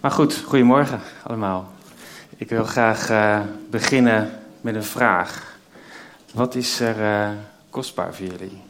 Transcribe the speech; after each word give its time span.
Maar 0.00 0.10
goed, 0.10 0.42
goedemorgen 0.46 1.00
allemaal. 1.22 1.70
Ik 2.36 2.48
wil 2.48 2.64
graag 2.64 3.10
uh, 3.10 3.40
beginnen 3.70 4.30
met 4.60 4.74
een 4.74 4.84
vraag. 4.84 5.56
Wat 6.34 6.54
is 6.54 6.80
er 6.80 6.98
uh, 6.98 7.28
kostbaar 7.70 8.14
voor 8.14 8.26
jullie? 8.26 8.62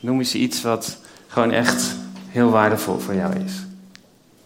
Noem 0.00 0.18
eens 0.18 0.34
iets 0.34 0.62
wat 0.62 0.98
gewoon 1.26 1.50
echt 1.50 1.94
heel 2.28 2.50
waardevol 2.50 2.98
voor 2.98 3.14
jou 3.14 3.34
is. 3.34 3.52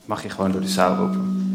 Mag 0.04 0.22
je 0.22 0.30
gewoon 0.30 0.52
door 0.52 0.60
de 0.60 0.68
zaal 0.68 0.96
roepen. 0.96 1.46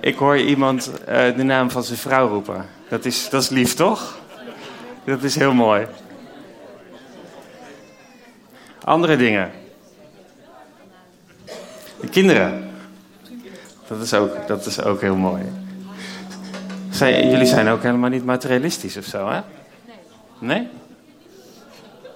Ik 0.00 0.16
hoor 0.16 0.38
iemand 0.38 0.90
uh, 1.00 1.36
de 1.36 1.42
naam 1.42 1.70
van 1.70 1.84
zijn 1.84 1.98
vrouw 1.98 2.28
roepen. 2.28 2.66
Dat 2.88 3.04
is, 3.04 3.28
dat 3.28 3.42
is 3.42 3.48
lief, 3.48 3.74
toch? 3.74 4.18
Dat 5.04 5.22
is 5.22 5.34
heel 5.34 5.54
mooi. 5.54 5.86
Andere 8.84 9.16
dingen. 9.16 9.50
De 12.00 12.08
kinderen. 12.10 12.70
Dat 13.88 14.00
is 14.00 14.14
ook, 14.14 14.46
dat 14.46 14.66
is 14.66 14.82
ook 14.82 15.00
heel 15.00 15.16
mooi. 15.16 15.42
Jullie 16.98 17.46
zijn 17.46 17.68
ook 17.68 17.82
helemaal 17.82 18.10
niet 18.10 18.24
materialistisch 18.24 18.96
of 18.96 19.04
zo, 19.04 19.28
hè? 19.28 19.40
Nee? 20.38 20.68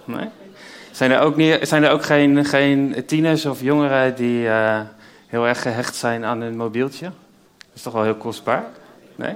Nee? 0.04 0.28
Zijn 0.90 1.10
er 1.10 1.20
ook, 1.20 1.36
niet, 1.36 1.58
zijn 1.68 1.84
er 1.84 1.90
ook 1.90 2.04
geen, 2.04 2.44
geen 2.44 3.02
tieners 3.06 3.46
of 3.46 3.60
jongeren 3.60 4.14
die 4.14 4.42
uh, 4.42 4.80
heel 5.26 5.46
erg 5.46 5.62
gehecht 5.62 5.94
zijn 5.94 6.24
aan 6.24 6.40
hun 6.40 6.56
mobieltje? 6.56 7.04
Dat 7.58 7.74
is 7.74 7.82
toch 7.82 7.92
wel 7.92 8.02
heel 8.02 8.14
kostbaar? 8.14 8.64
Nee? 9.16 9.34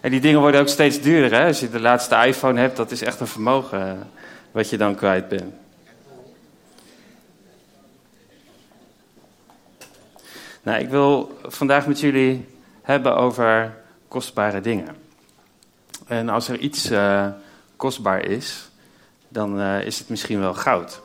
En 0.00 0.10
die 0.10 0.20
dingen 0.20 0.40
worden 0.40 0.60
ook 0.60 0.68
steeds 0.68 1.00
duurder. 1.00 1.38
Hè? 1.38 1.46
Als 1.46 1.60
je 1.60 1.70
de 1.70 1.80
laatste 1.80 2.16
iPhone 2.26 2.60
hebt, 2.60 2.76
dat 2.76 2.90
is 2.90 3.02
echt 3.02 3.20
een 3.20 3.26
vermogen 3.26 3.80
eh, 3.80 3.92
wat 4.50 4.70
je 4.70 4.76
dan 4.76 4.94
kwijt 4.94 5.28
bent. 5.28 5.54
Nou, 10.68 10.80
ik 10.80 10.88
wil 10.88 11.38
vandaag 11.42 11.86
met 11.86 12.00
jullie 12.00 12.48
hebben 12.82 13.16
over 13.16 13.76
kostbare 14.08 14.60
dingen. 14.60 14.96
En 16.06 16.28
als 16.28 16.48
er 16.48 16.58
iets 16.58 16.90
uh, 16.90 17.26
kostbaar 17.76 18.24
is, 18.24 18.70
dan 19.28 19.60
uh, 19.60 19.84
is 19.84 19.98
het 19.98 20.08
misschien 20.08 20.40
wel 20.40 20.54
goud. 20.54 21.00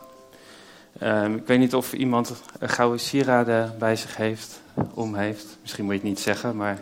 Um, 1.04 1.36
ik 1.36 1.48
weet 1.48 1.60
niet 1.60 1.76
of 1.76 1.94
iemand 1.94 2.34
een 2.60 2.70
gouden 2.70 3.00
sieraden 3.00 3.76
bij 3.80 3.96
zich 3.96 4.18
heeft, 4.18 4.62
om 4.94 5.16
heeft. 5.16 5.58
Misschien 5.62 5.84
moet 5.84 5.94
je 5.94 6.00
het 6.00 6.10
niet 6.10 6.20
zeggen, 6.20 6.56
maar 6.56 6.80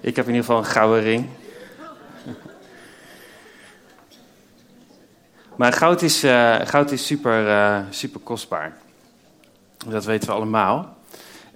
ik 0.00 0.16
heb 0.16 0.26
in 0.26 0.34
ieder 0.34 0.46
geval 0.46 0.58
een 0.58 0.70
gouden 0.70 1.02
ring. 1.02 1.28
maar 5.58 5.72
goud 5.72 6.02
is, 6.02 6.24
uh, 6.24 6.60
goud 6.60 6.90
is 6.90 7.06
super, 7.06 7.84
super 7.90 8.20
kostbaar. 8.20 8.76
Dat 9.86 10.04
weten 10.04 10.28
we 10.28 10.34
allemaal. 10.34 10.96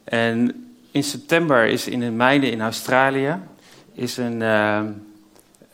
En 0.04 0.60
in 0.96 1.04
september 1.04 1.66
is 1.66 1.86
in 1.86 2.02
een 2.02 2.16
mijne 2.16 2.50
in 2.50 2.60
Australië 2.60 3.38
is 3.92 4.16
een, 4.16 4.40
uh, 4.40 4.80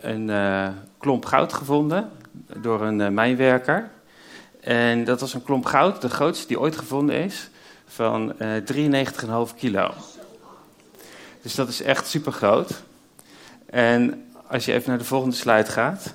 een 0.01 0.29
uh, 0.29 0.69
klomp 0.99 1.25
goud 1.25 1.53
gevonden 1.53 2.11
door 2.57 2.83
een 2.83 2.99
uh, 2.99 3.09
mijnwerker. 3.09 3.91
En 4.61 5.05
dat 5.05 5.21
was 5.21 5.35
een 5.35 5.43
klomp 5.43 5.65
goud, 5.65 6.01
de 6.01 6.09
grootste 6.09 6.47
die 6.47 6.61
ooit 6.61 6.77
gevonden 6.77 7.17
is, 7.17 7.51
van 7.87 8.35
93,5 8.35 9.57
kilo. 9.57 9.95
Dus 11.43 11.55
dat 11.55 11.69
is 11.69 11.83
echt 11.83 12.07
super 12.07 12.33
groot. 12.33 12.83
En 13.67 14.27
als 14.47 14.65
je 14.65 14.73
even 14.73 14.89
naar 14.89 14.99
de 14.99 15.05
volgende 15.05 15.37
slide 15.37 15.71
gaat. 15.71 16.15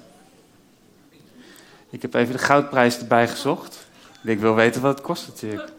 Ik 1.89 2.01
heb 2.01 2.13
even 2.13 2.33
de 2.33 2.39
goudprijs 2.39 2.99
erbij 2.99 3.27
gezocht. 3.27 3.87
Ik 4.23 4.39
wil 4.39 4.55
weten 4.55 4.81
wat 4.81 4.97
het 4.97 5.05
kost 5.05 5.27
natuurlijk. 5.27 5.75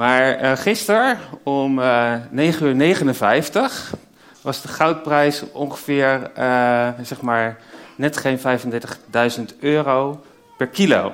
Maar 0.00 0.42
uh, 0.42 0.52
gisteren 0.56 1.18
om 1.42 1.78
uh, 1.78 2.14
9 2.30 2.66
uur 2.66 2.74
59 2.74 3.94
was 4.40 4.62
de 4.62 4.68
goudprijs 4.68 5.42
ongeveer, 5.52 6.30
uh, 6.38 6.88
zeg 7.02 7.20
maar, 7.20 7.58
net 7.94 8.16
geen 8.16 8.38
35.000 8.38 9.58
euro 9.58 10.24
per 10.56 10.66
kilo. 10.66 11.12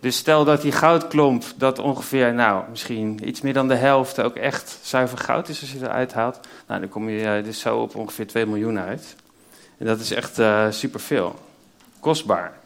Dus 0.00 0.16
stel 0.16 0.44
dat 0.44 0.62
die 0.62 0.72
goudklomp, 0.72 1.44
dat 1.56 1.78
ongeveer, 1.78 2.34
nou, 2.34 2.64
misschien 2.70 3.28
iets 3.28 3.40
meer 3.40 3.52
dan 3.52 3.68
de 3.68 3.74
helft 3.74 4.20
ook 4.20 4.36
echt 4.36 4.78
zuiver 4.82 5.18
goud 5.18 5.48
is 5.48 5.60
als 5.60 5.72
je 5.72 5.78
eruit 5.78 6.12
haalt. 6.12 6.40
Nou, 6.66 6.80
dan 6.80 6.88
kom 6.88 7.08
je 7.08 7.42
dus 7.44 7.60
zo 7.60 7.78
op 7.78 7.94
ongeveer 7.94 8.26
2 8.26 8.46
miljoen 8.46 8.78
uit. 8.78 9.16
En 9.78 9.86
dat 9.86 10.00
is 10.00 10.10
echt 10.10 10.40
superveel. 10.70 11.38
Kostbaar. 12.00 12.59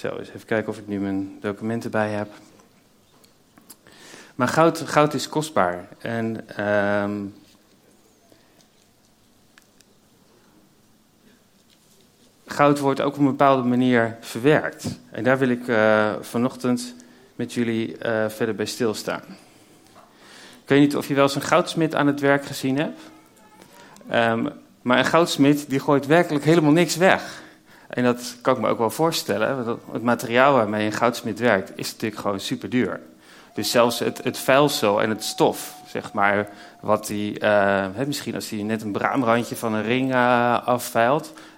Zo, 0.00 0.16
eens 0.16 0.28
even 0.28 0.46
kijken 0.46 0.72
of 0.72 0.78
ik 0.78 0.86
nu 0.86 1.00
mijn 1.00 1.38
documenten 1.40 1.90
bij 1.90 2.10
heb. 2.10 2.28
Maar 4.34 4.48
goud, 4.48 4.80
goud 4.80 5.14
is 5.14 5.28
kostbaar. 5.28 5.88
En 5.98 6.46
um, 7.02 7.34
goud 12.46 12.78
wordt 12.78 13.00
ook 13.00 13.12
op 13.12 13.18
een 13.18 13.24
bepaalde 13.24 13.68
manier 13.68 14.16
verwerkt. 14.20 14.98
En 15.10 15.24
daar 15.24 15.38
wil 15.38 15.48
ik 15.48 15.66
uh, 15.66 16.14
vanochtend 16.20 16.94
met 17.34 17.52
jullie 17.52 17.96
uh, 18.06 18.28
verder 18.28 18.54
bij 18.54 18.66
stilstaan. 18.66 19.22
Ik 20.62 20.68
weet 20.68 20.80
niet 20.80 20.96
of 20.96 21.08
je 21.08 21.14
wel 21.14 21.24
eens 21.24 21.34
een 21.34 21.42
goudsmid 21.42 21.94
aan 21.94 22.06
het 22.06 22.20
werk 22.20 22.44
gezien 22.44 22.76
hebt. 22.78 23.00
Um, 24.12 24.48
maar 24.82 24.98
een 24.98 25.04
goudsmid 25.04 25.70
die 25.70 25.80
gooit 25.80 26.06
werkelijk 26.06 26.44
helemaal 26.44 26.72
niks 26.72 26.96
weg. 26.96 27.42
En 27.90 28.04
dat 28.04 28.36
kan 28.40 28.54
ik 28.54 28.60
me 28.60 28.68
ook 28.68 28.78
wel 28.78 28.90
voorstellen. 28.90 29.64
Want 29.64 29.80
het 29.92 30.02
materiaal 30.02 30.52
waarmee 30.52 30.86
een 30.86 30.92
goudsmid 30.92 31.38
werkt 31.38 31.72
is 31.74 31.92
natuurlijk 31.92 32.20
gewoon 32.20 32.40
super 32.40 32.68
duur. 32.68 33.00
Dus 33.54 33.70
zelfs 33.70 33.98
het, 33.98 34.24
het 34.24 34.38
vuilsel 34.38 35.02
en 35.02 35.08
het 35.08 35.24
stof, 35.24 35.74
zeg 35.86 36.12
maar, 36.12 36.48
wat 36.80 37.06
die, 37.06 37.40
uh, 37.40 37.86
misschien 38.06 38.34
als 38.34 38.50
hij 38.50 38.62
net 38.62 38.82
een 38.82 38.92
braamrandje 38.92 39.56
van 39.56 39.74
een 39.74 39.82
ring 39.82 40.14
uh, 40.14 40.66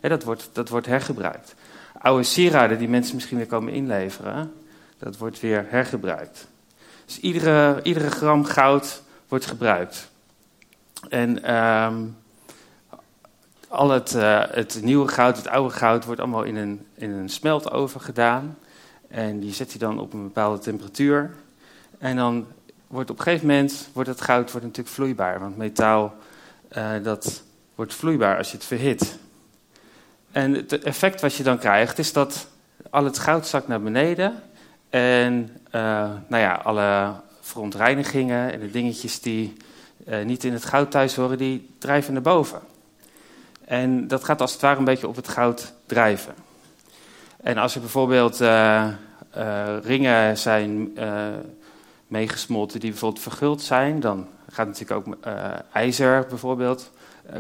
dat, 0.01 0.25
wordt, 0.25 0.51
dat 0.53 0.69
wordt 0.69 0.87
hergebruikt. 0.87 1.55
Oude 1.99 2.23
sieraden 2.23 2.79
die 2.79 2.89
mensen 2.89 3.15
misschien 3.15 3.37
weer 3.37 3.47
komen 3.47 3.73
inleveren, 3.73 4.53
dat 4.99 5.17
wordt 5.17 5.41
weer 5.41 5.67
hergebruikt. 5.69 6.47
Dus 7.07 7.21
iedere, 7.21 7.81
iedere 7.83 8.11
gram 8.11 8.45
goud 8.45 9.03
wordt 9.29 9.47
gebruikt. 9.47 10.11
En 11.09 11.55
um, 11.55 12.17
al 13.73 13.91
het, 13.91 14.15
uh, 14.15 14.43
het 14.51 14.81
nieuwe 14.83 15.09
goud, 15.09 15.37
het 15.37 15.49
oude 15.49 15.75
goud, 15.75 16.05
wordt 16.05 16.21
allemaal 16.21 16.43
in 16.43 16.57
een, 16.57 16.87
in 16.95 17.11
een 17.11 17.29
smeltoven 17.29 18.01
gedaan. 18.01 18.59
En 19.09 19.41
die 19.41 19.53
zet 19.53 19.73
je 19.73 19.79
dan 19.79 19.99
op 19.99 20.13
een 20.13 20.23
bepaalde 20.23 20.59
temperatuur. 20.59 21.31
En 21.99 22.17
dan 22.17 22.47
wordt 22.87 23.11
op 23.11 23.19
een 23.19 23.23
gegeven 23.23 23.47
moment 23.47 23.89
wordt 23.93 24.09
het 24.09 24.21
goud 24.21 24.51
wordt 24.51 24.67
natuurlijk 24.67 24.95
vloeibaar. 24.95 25.41
Want 25.41 25.57
metaal 25.57 26.15
uh, 26.77 26.91
dat 27.03 27.43
wordt 27.75 27.95
vloeibaar 27.95 28.37
als 28.37 28.51
je 28.51 28.57
het 28.57 28.67
verhit. 28.67 29.19
En 30.33 30.55
het 30.55 30.83
effect 30.83 31.21
wat 31.21 31.35
je 31.35 31.43
dan 31.43 31.59
krijgt 31.59 31.99
is 31.99 32.13
dat 32.13 32.49
al 32.91 33.05
het 33.05 33.19
goud 33.19 33.47
zakt 33.47 33.69
naar 33.69 33.83
beneden. 33.83 34.43
En 34.91 35.57
uh, 35.67 35.73
nou 36.27 36.43
ja, 36.43 36.55
alle 36.55 37.13
verontreinigingen 37.41 38.53
en 38.53 38.61
de 38.61 38.71
dingetjes 38.71 39.21
die 39.21 39.57
niet 40.25 40.45
in 40.45 40.53
het 40.53 40.65
goud 40.65 40.91
thuis 40.91 41.15
horen, 41.15 41.39
die 41.39 41.69
drijven 41.79 42.13
naar 42.13 42.23
boven. 42.23 42.61
En 43.73 44.09
dat 44.09 44.25
gaat 44.25 44.41
als 44.41 44.53
het 44.53 44.61
ware 44.61 44.79
een 44.79 44.85
beetje 44.85 45.09
op 45.09 45.17
het 45.17 45.29
goud 45.29 45.73
drijven. 45.87 46.35
En 47.43 47.59
als 47.59 47.75
er 47.75 47.81
bijvoorbeeld 47.81 48.41
uh, 48.41 48.89
uh, 49.37 49.77
ringen 49.83 50.39
zijn 50.39 50.99
uh, 50.99 51.27
meegesmolten 52.07 52.81
die 52.81 52.91
bijvoorbeeld 52.91 53.23
verguld 53.23 53.63
zijn, 53.63 54.01
dan 54.01 54.29
gaat 54.51 54.67
natuurlijk 54.67 55.09
ook 55.09 55.17
ijzer 55.73 56.27
bijvoorbeeld, 56.27 56.91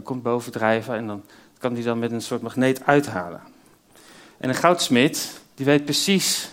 komt 0.02 0.22
bovendrijven 0.22 0.94
en 0.94 1.06
dan 1.06 1.22
kan 1.58 1.74
die 1.74 1.84
dan 1.84 1.98
met 1.98 2.12
een 2.12 2.22
soort 2.22 2.42
magneet 2.42 2.86
uithalen. 2.86 3.40
En 4.38 4.48
een 4.48 4.54
goudsmid, 4.54 5.40
die 5.54 5.66
weet 5.66 5.84
precies 5.84 6.50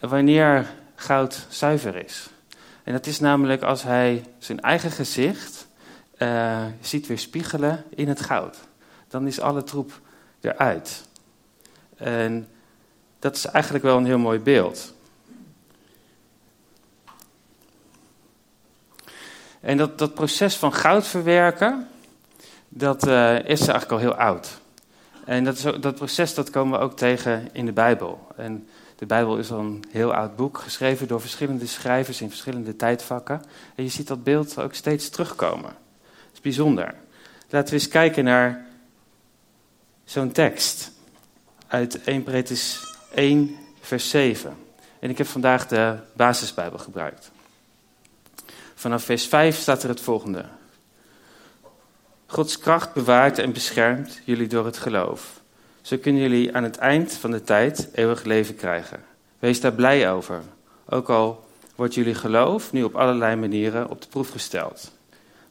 wanneer 0.00 0.70
goud 0.94 1.46
zuiver 1.48 2.04
is. 2.04 2.28
En 2.82 2.92
dat 2.92 3.06
is 3.06 3.20
namelijk 3.20 3.62
als 3.62 3.82
hij 3.82 4.24
zijn 4.38 4.60
eigen 4.60 4.90
gezicht 4.90 5.66
ziet 6.80 7.06
weer 7.06 7.18
spiegelen 7.18 7.84
in 7.94 8.08
het 8.08 8.20
goud 8.20 8.58
dan 9.12 9.26
is 9.26 9.40
alle 9.40 9.62
troep 9.62 10.00
eruit. 10.40 11.04
En 11.96 12.48
dat 13.18 13.36
is 13.36 13.44
eigenlijk 13.44 13.84
wel 13.84 13.96
een 13.96 14.06
heel 14.06 14.18
mooi 14.18 14.38
beeld. 14.38 14.94
En 19.60 19.76
dat, 19.76 19.98
dat 19.98 20.14
proces 20.14 20.56
van 20.56 20.72
goud 20.72 21.06
verwerken, 21.06 21.88
dat 22.68 23.06
uh, 23.06 23.38
is 23.38 23.60
eigenlijk 23.60 23.90
al 23.90 23.98
heel 23.98 24.14
oud. 24.14 24.60
En 25.24 25.44
dat, 25.44 25.76
dat 25.80 25.94
proces 25.94 26.34
dat 26.34 26.50
komen 26.50 26.78
we 26.78 26.84
ook 26.84 26.96
tegen 26.96 27.48
in 27.52 27.66
de 27.66 27.72
Bijbel. 27.72 28.26
En 28.36 28.68
de 28.96 29.06
Bijbel 29.06 29.38
is 29.38 29.50
al 29.50 29.58
een 29.58 29.84
heel 29.90 30.14
oud 30.14 30.36
boek, 30.36 30.58
geschreven 30.58 31.08
door 31.08 31.20
verschillende 31.20 31.66
schrijvers 31.66 32.20
in 32.20 32.28
verschillende 32.28 32.76
tijdvakken. 32.76 33.42
En 33.74 33.84
je 33.84 33.90
ziet 33.90 34.08
dat 34.08 34.24
beeld 34.24 34.58
ook 34.58 34.74
steeds 34.74 35.08
terugkomen. 35.08 35.70
Dat 36.02 36.32
is 36.32 36.40
bijzonder. 36.40 36.94
Laten 37.48 37.68
we 37.68 37.80
eens 37.80 37.88
kijken 37.88 38.24
naar 38.24 38.70
zo'n 40.04 40.32
tekst 40.32 40.90
uit 41.66 42.04
1 42.04 42.22
Petrus 42.22 42.96
1, 43.14 43.56
vers 43.80 44.10
7. 44.10 44.56
En 44.98 45.10
ik 45.10 45.18
heb 45.18 45.26
vandaag 45.26 45.66
de 45.66 45.96
basisbijbel 46.12 46.78
gebruikt. 46.78 47.30
Vanaf 48.74 49.04
vers 49.04 49.26
5 49.26 49.56
staat 49.56 49.82
er 49.82 49.88
het 49.88 50.00
volgende. 50.00 50.44
Gods 52.26 52.58
kracht 52.58 52.92
bewaart 52.92 53.38
en 53.38 53.52
beschermt 53.52 54.20
jullie 54.24 54.46
door 54.46 54.64
het 54.64 54.78
geloof. 54.78 55.40
Zo 55.82 55.96
kunnen 55.96 56.22
jullie 56.22 56.56
aan 56.56 56.62
het 56.62 56.76
eind 56.76 57.12
van 57.12 57.30
de 57.30 57.42
tijd 57.42 57.88
eeuwig 57.92 58.24
leven 58.24 58.56
krijgen. 58.56 59.04
Wees 59.38 59.60
daar 59.60 59.72
blij 59.72 60.12
over, 60.12 60.42
ook 60.88 61.08
al 61.10 61.44
wordt 61.74 61.94
jullie 61.94 62.14
geloof 62.14 62.72
nu 62.72 62.82
op 62.82 62.96
allerlei 62.96 63.36
manieren 63.36 63.90
op 63.90 64.02
de 64.02 64.08
proef 64.08 64.30
gesteld. 64.30 64.92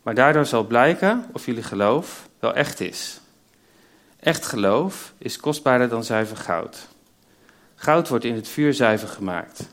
Maar 0.01 0.15
daardoor 0.15 0.45
zal 0.45 0.63
blijken 0.63 1.25
of 1.33 1.45
jullie 1.45 1.63
geloof 1.63 2.29
wel 2.39 2.53
echt 2.53 2.79
is. 2.79 3.20
Echt 4.21 4.45
geloof 4.45 5.13
is 5.17 5.37
kostbaarder 5.37 5.89
dan 5.89 6.03
zuiver 6.03 6.37
goud. 6.37 6.87
Goud 7.75 8.07
wordt 8.07 8.25
in 8.25 8.35
het 8.35 8.47
vuur 8.47 8.73
zuiver 8.73 9.07
gemaakt. 9.07 9.67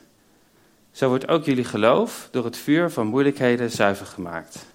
Zo 0.91 1.07
wordt 1.07 1.27
ook 1.27 1.45
jullie 1.45 1.63
geloof 1.63 2.27
door 2.31 2.45
het 2.45 2.57
vuur 2.57 2.89
van 2.89 3.07
moeilijkheden 3.07 3.71
zuiver 3.71 4.05
gemaakt. 4.05 4.65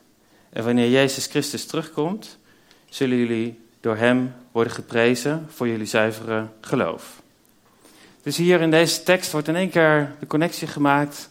En 0.51 0.65
wanneer 0.65 0.91
Jezus 0.91 1.27
Christus 1.27 1.67
terugkomt, 1.67 2.39
zullen 2.89 3.17
jullie 3.17 3.61
door 3.81 3.97
Hem 3.97 4.35
worden 4.53 4.73
geprezen 4.73 5.47
voor 5.51 5.69
jullie 5.69 5.87
zuivere 5.87 6.47
geloof. 6.61 7.23
Dus 8.23 8.37
hier 8.37 8.61
in 8.61 8.71
deze 8.71 9.03
tekst 9.03 9.33
wordt 9.33 9.49
in 9.49 9.57
één 9.57 9.71
keer 9.71 10.15
de 10.21 10.27
connectie 10.27 10.67
gemaakt 10.67 11.31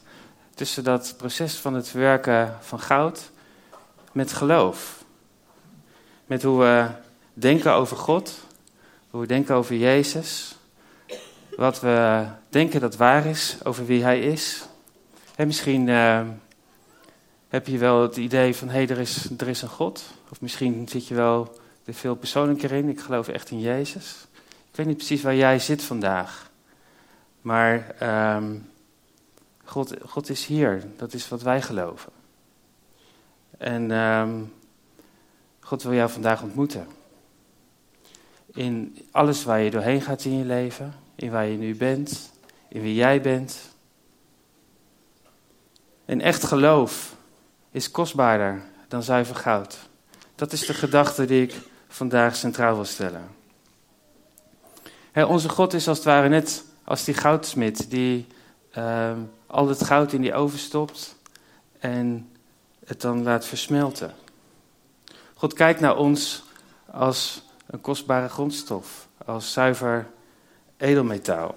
tussen 0.56 0.84
dat 0.84 1.14
proces 1.18 1.56
van 1.56 1.74
het 1.74 1.88
verwerken 1.88 2.58
van 2.62 2.80
goud 2.80 3.32
met 4.12 4.34
geloof. 4.34 5.04
Met 6.26 6.44
hoe 6.44 6.60
we 6.60 6.88
denken 7.34 7.74
over 7.74 7.98
God, 7.98 8.40
hoe 9.10 9.22
we 9.22 9.28
denken 9.28 9.56
over 9.56 9.76
Jezus, 9.76 10.56
wat 11.56 11.80
we 11.80 12.26
denken 12.50 12.82
dat 12.82 12.96
waar 12.96 13.26
is 13.26 13.58
over 13.64 13.86
wie 13.86 14.04
Hij 14.04 14.20
is. 14.20 14.66
En 15.36 15.48
misschien 15.48 15.88
uh, 15.88 16.28
heb 17.48 17.68
je 17.68 17.78
wel 17.78 18.02
het 18.02 18.18
idee 18.18 18.56
van 18.56 18.68
hé, 18.68 18.74
hey, 18.74 18.88
er, 18.90 19.00
is, 19.00 19.30
er 19.38 19.48
is 19.48 19.62
een 19.62 19.70
God. 19.70 20.04
Of 20.30 20.42
misschien 20.42 20.88
zit 20.88 21.08
je 21.08 21.16
wel 21.16 21.60
er 21.86 21.94
veel 21.94 22.16
persoonlijker 22.16 22.72
in. 22.72 22.90
Ik 22.90 23.00
geloof 23.00 23.28
echt 23.28 23.50
in 23.50 23.60
Jezus. 23.60 24.28
Ik 24.70 24.76
weet 24.76 24.86
niet 24.86 24.98
precies 24.98 25.22
waar 25.22 25.36
jij 25.36 25.60
zit 25.60 25.84
vandaag. 25.84 26.52
Maar 27.42 27.96
um, 28.36 28.70
God, 29.64 29.94
God 30.06 30.30
is 30.30 30.46
hier. 30.46 30.84
Dat 30.98 31.14
is 31.14 31.28
wat 31.30 31.42
wij 31.42 31.62
geloven. 31.62 32.12
En 33.58 33.92
um, 33.92 34.54
God 35.60 35.84
wil 35.84 35.94
jou 35.94 36.10
vandaag 36.10 36.42
ontmoeten. 36.42 36.88
In 38.54 38.98
alles 39.12 39.44
waar 39.44 39.60
je 39.60 39.72
doorheen 39.72 40.02
gaat 40.02 40.24
in 40.24 40.38
je 40.38 40.46
leven. 40.46 40.94
In 41.16 41.32
waar 41.32 41.46
je 41.46 41.58
nu 41.58 41.76
bent. 41.76 42.32
In 42.68 42.82
wie 42.82 42.96
jij 42.96 43.22
bent. 43.22 43.60
En 46.06 46.22
echt 46.22 46.44
geloof 46.44 47.16
is 47.72 47.92
kostbaarder 47.92 48.64
dan 48.88 49.04
zuiver 49.04 49.36
goud. 49.36 49.78
Dat 50.36 50.52
is 50.52 50.66
de 50.66 50.74
gedachte 50.74 51.26
die 51.26 51.42
ik 51.42 51.56
vandaag 51.88 52.36
centraal 52.36 52.76
wil 52.76 52.86
stellen. 52.86 53.28
onze 55.14 55.50
God 55.50 55.74
is 55.74 55.88
als 55.88 55.98
het 55.98 56.08
ware 56.08 56.30
net 56.30 56.64
als 56.84 57.04
die 57.04 57.14
goudsmid 57.14 57.90
die 57.90 58.28
uh, 58.78 59.12
al 59.48 59.68
het 59.68 59.84
goud 59.84 60.14
in 60.14 60.22
die 60.22 60.34
oven 60.34 60.60
stopt 60.60 61.16
en 61.80 62.30
het 62.86 63.02
dan 63.02 63.24
laat 63.24 63.46
versmelten. 63.46 64.14
God 65.34 65.54
kijkt 65.54 65.80
naar 65.80 65.98
ons 65.98 66.44
als 66.92 67.44
een 67.74 67.82
kostbare 67.82 68.30
grondstof, 68.30 69.08
als 69.26 69.54
zuiver 69.54 70.10
edelmetaal. 70.78 71.56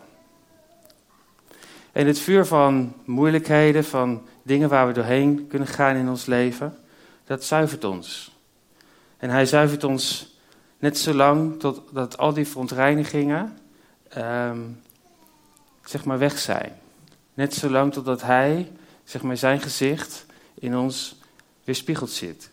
En 1.92 2.06
het 2.06 2.18
vuur 2.18 2.46
van 2.46 2.94
moeilijkheden, 3.04 3.84
van 3.84 4.26
dingen 4.42 4.68
waar 4.68 4.86
we 4.86 4.92
doorheen 4.92 5.46
kunnen 5.46 5.68
gaan 5.68 5.96
in 5.96 6.08
ons 6.08 6.26
leven, 6.26 6.78
dat 7.24 7.44
zuivert 7.44 7.84
ons. 7.84 8.36
En 9.16 9.30
hij 9.30 9.46
zuivert 9.46 9.84
ons 9.84 10.34
net 10.78 10.98
zo 10.98 11.14
lang 11.14 11.60
totdat 11.60 12.18
al 12.18 12.32
die 12.32 12.46
verontreinigingen 12.46 13.58
um, 14.16 14.82
zeg 15.84 16.04
maar 16.04 16.18
weg 16.18 16.38
zijn. 16.38 16.72
Net 17.34 17.54
zo 17.54 17.70
lang 17.70 17.92
totdat 17.92 18.22
hij, 18.22 18.72
zeg 19.04 19.22
maar 19.22 19.36
zijn 19.36 19.60
gezicht, 19.60 20.26
in 20.54 20.76
ons 20.76 21.20
weerspiegeld 21.64 22.10
zit. 22.10 22.50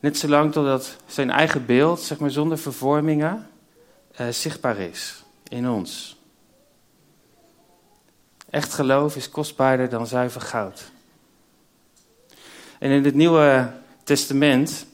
Net 0.00 0.18
zo 0.18 0.28
lang 0.28 0.52
totdat 0.52 0.96
zijn 1.06 1.30
eigen 1.30 1.66
beeld, 1.66 2.00
zeg 2.00 2.18
maar 2.18 2.30
zonder 2.30 2.58
vervormingen, 2.58 3.48
uh, 4.20 4.28
zichtbaar 4.28 4.78
is 4.78 5.22
in 5.48 5.68
ons. 5.68 6.18
Echt 8.50 8.72
geloof 8.72 9.16
is 9.16 9.30
kostbaarder 9.30 9.88
dan 9.88 10.06
zuiver 10.06 10.40
goud. 10.40 10.90
En 12.78 12.90
in 12.90 13.04
het 13.04 13.14
Nieuwe 13.14 13.72
Testament 14.04 14.86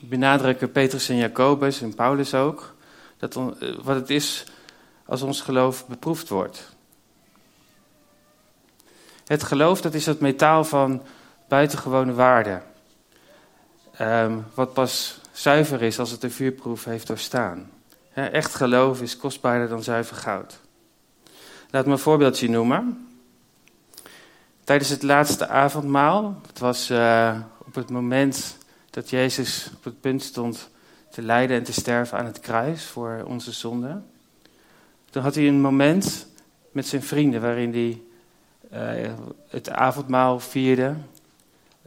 benadrukken 0.00 0.72
Petrus 0.72 1.08
en 1.08 1.16
Jacobus 1.16 1.80
en 1.80 1.94
Paulus 1.94 2.34
ook 2.34 2.74
dat 3.16 3.36
eh, 3.36 3.44
wat 3.82 3.96
het 3.96 4.10
is 4.10 4.44
als 5.06 5.22
ons 5.22 5.40
geloof 5.40 5.86
beproefd 5.86 6.28
wordt. 6.28 6.76
Het 9.24 9.42
geloof 9.42 9.80
dat 9.80 9.94
is 9.94 10.06
het 10.06 10.20
metaal 10.20 10.64
van 10.64 11.02
buitengewone 11.48 12.12
waarde. 12.12 12.60
Um, 14.00 14.44
wat 14.54 14.72
pas 14.72 15.20
zuiver 15.32 15.82
is 15.82 15.98
als 15.98 16.10
het 16.10 16.20
de 16.20 16.30
vuurproef 16.30 16.84
heeft 16.84 17.06
doorstaan. 17.06 17.70
echt 18.12 18.54
geloof 18.54 19.02
is 19.02 19.16
kostbaarder 19.16 19.68
dan 19.68 19.82
zuiver 19.82 20.16
goud. 20.16 20.60
Laat 21.70 21.86
me 21.86 21.92
een 21.92 21.98
voorbeeldje 21.98 22.50
noemen. 22.50 23.08
Tijdens 24.64 24.88
het 24.90 25.02
laatste 25.02 25.48
avondmaal, 25.48 26.40
het 26.46 26.58
was 26.58 26.90
uh, 26.90 27.40
op 27.58 27.74
het 27.74 27.90
moment 27.90 28.56
dat 28.90 29.10
Jezus 29.10 29.70
op 29.76 29.84
het 29.84 30.00
punt 30.00 30.22
stond 30.22 30.70
te 31.10 31.22
lijden 31.22 31.56
en 31.56 31.64
te 31.64 31.72
sterven 31.72 32.18
aan 32.18 32.26
het 32.26 32.40
kruis 32.40 32.84
voor 32.84 33.24
onze 33.26 33.52
zonde. 33.52 34.00
Toen 35.10 35.22
had 35.22 35.34
hij 35.34 35.48
een 35.48 35.60
moment 35.60 36.26
met 36.72 36.86
zijn 36.86 37.02
vrienden 37.02 37.40
waarin 37.40 37.72
hij 37.72 38.02
uh, 39.02 39.12
het 39.48 39.70
avondmaal 39.70 40.40
vierde, 40.40 40.94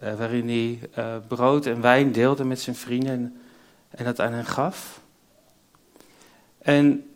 uh, 0.03 0.13
waarin 0.15 0.48
hij 0.48 0.80
uh, 0.98 1.15
brood 1.27 1.65
en 1.65 1.81
wijn 1.81 2.12
deelde 2.12 2.44
met 2.44 2.59
zijn 2.59 2.75
vrienden 2.75 3.42
en, 3.89 4.06
dat 4.06 4.19
aan 4.19 4.33
hen 4.33 4.45
gaf. 4.45 5.01
En 6.57 7.13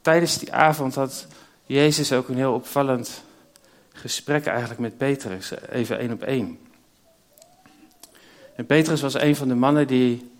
tijdens 0.00 0.38
die 0.38 0.52
avond 0.52 0.94
had 0.94 1.26
Jezus 1.66 2.12
ook 2.12 2.28
een 2.28 2.36
heel 2.36 2.54
opvallend 2.54 3.22
gesprek 3.92 4.46
eigenlijk 4.46 4.80
met 4.80 4.96
Petrus, 4.96 5.52
even 5.68 5.98
één 5.98 6.12
op 6.12 6.22
één. 6.22 6.58
En 8.56 8.66
Petrus 8.66 9.00
was 9.00 9.14
een 9.14 9.36
van 9.36 9.48
de 9.48 9.54
mannen 9.54 9.86
die 9.86 10.30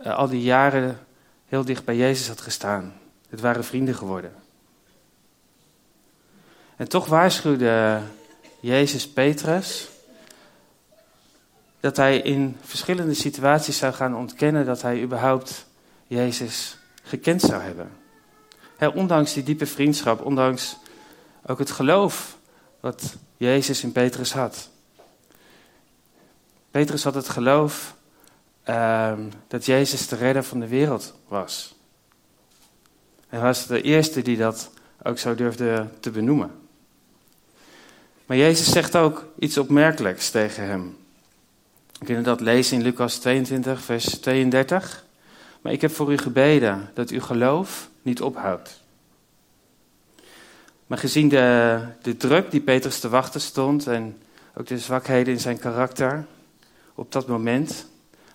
uh, 0.00 0.16
al 0.16 0.28
die 0.28 0.42
jaren 0.42 0.98
heel 1.46 1.64
dicht 1.64 1.84
bij 1.84 1.96
Jezus 1.96 2.28
had 2.28 2.40
gestaan. 2.40 2.92
Het 3.28 3.40
waren 3.40 3.64
vrienden 3.64 3.94
geworden. 3.94 4.32
En 6.76 6.88
toch 6.88 7.06
waarschuwde 7.06 8.00
Jezus 8.60 9.08
Petrus 9.08 9.88
dat 11.82 11.96
hij 11.96 12.18
in 12.18 12.56
verschillende 12.60 13.14
situaties 13.14 13.78
zou 13.78 13.92
gaan 13.92 14.16
ontkennen 14.16 14.66
dat 14.66 14.82
hij 14.82 15.02
überhaupt 15.02 15.66
Jezus 16.06 16.78
gekend 17.02 17.40
zou 17.40 17.62
hebben. 17.62 17.90
ondanks 18.94 19.32
die 19.32 19.42
diepe 19.42 19.66
vriendschap, 19.66 20.24
ondanks 20.24 20.76
ook 21.46 21.58
het 21.58 21.70
geloof 21.70 22.38
wat 22.80 23.16
Jezus 23.36 23.82
in 23.82 23.92
Petrus 23.92 24.32
had. 24.32 24.70
Petrus 26.70 27.04
had 27.04 27.14
het 27.14 27.28
geloof 27.28 27.94
uh, 28.68 29.12
dat 29.48 29.66
Jezus 29.66 30.08
de 30.08 30.16
redder 30.16 30.44
van 30.44 30.60
de 30.60 30.68
wereld 30.68 31.14
was. 31.28 31.74
Hij 33.28 33.40
was 33.40 33.66
de 33.66 33.82
eerste 33.82 34.22
die 34.22 34.36
dat 34.36 34.70
ook 35.02 35.18
zo 35.18 35.34
durfde 35.34 35.88
te 36.00 36.10
benoemen. 36.10 36.50
Maar 38.26 38.36
Jezus 38.36 38.70
zegt 38.70 38.96
ook 38.96 39.26
iets 39.38 39.58
opmerkelijks 39.58 40.30
tegen 40.30 40.66
hem. 40.66 41.00
We 42.02 42.08
kunnen 42.08 42.26
dat 42.26 42.40
lezen 42.40 42.76
in 42.76 42.82
Lucas 42.82 43.18
22, 43.18 43.82
vers 43.82 44.04
32. 44.04 45.04
Maar 45.60 45.72
ik 45.72 45.80
heb 45.80 45.90
voor 45.90 46.12
u 46.12 46.18
gebeden 46.18 46.90
dat 46.94 47.10
uw 47.10 47.20
geloof 47.20 47.88
niet 48.02 48.22
ophoudt. 48.22 48.80
Maar 50.86 50.98
gezien 50.98 51.28
de, 51.28 51.80
de 52.02 52.16
druk 52.16 52.50
die 52.50 52.60
Petrus 52.60 53.00
te 53.00 53.08
wachten 53.08 53.40
stond 53.40 53.86
en 53.86 54.18
ook 54.54 54.66
de 54.66 54.78
zwakheden 54.78 55.32
in 55.32 55.40
zijn 55.40 55.58
karakter 55.58 56.26
op 56.94 57.12
dat 57.12 57.26
moment, 57.26 57.86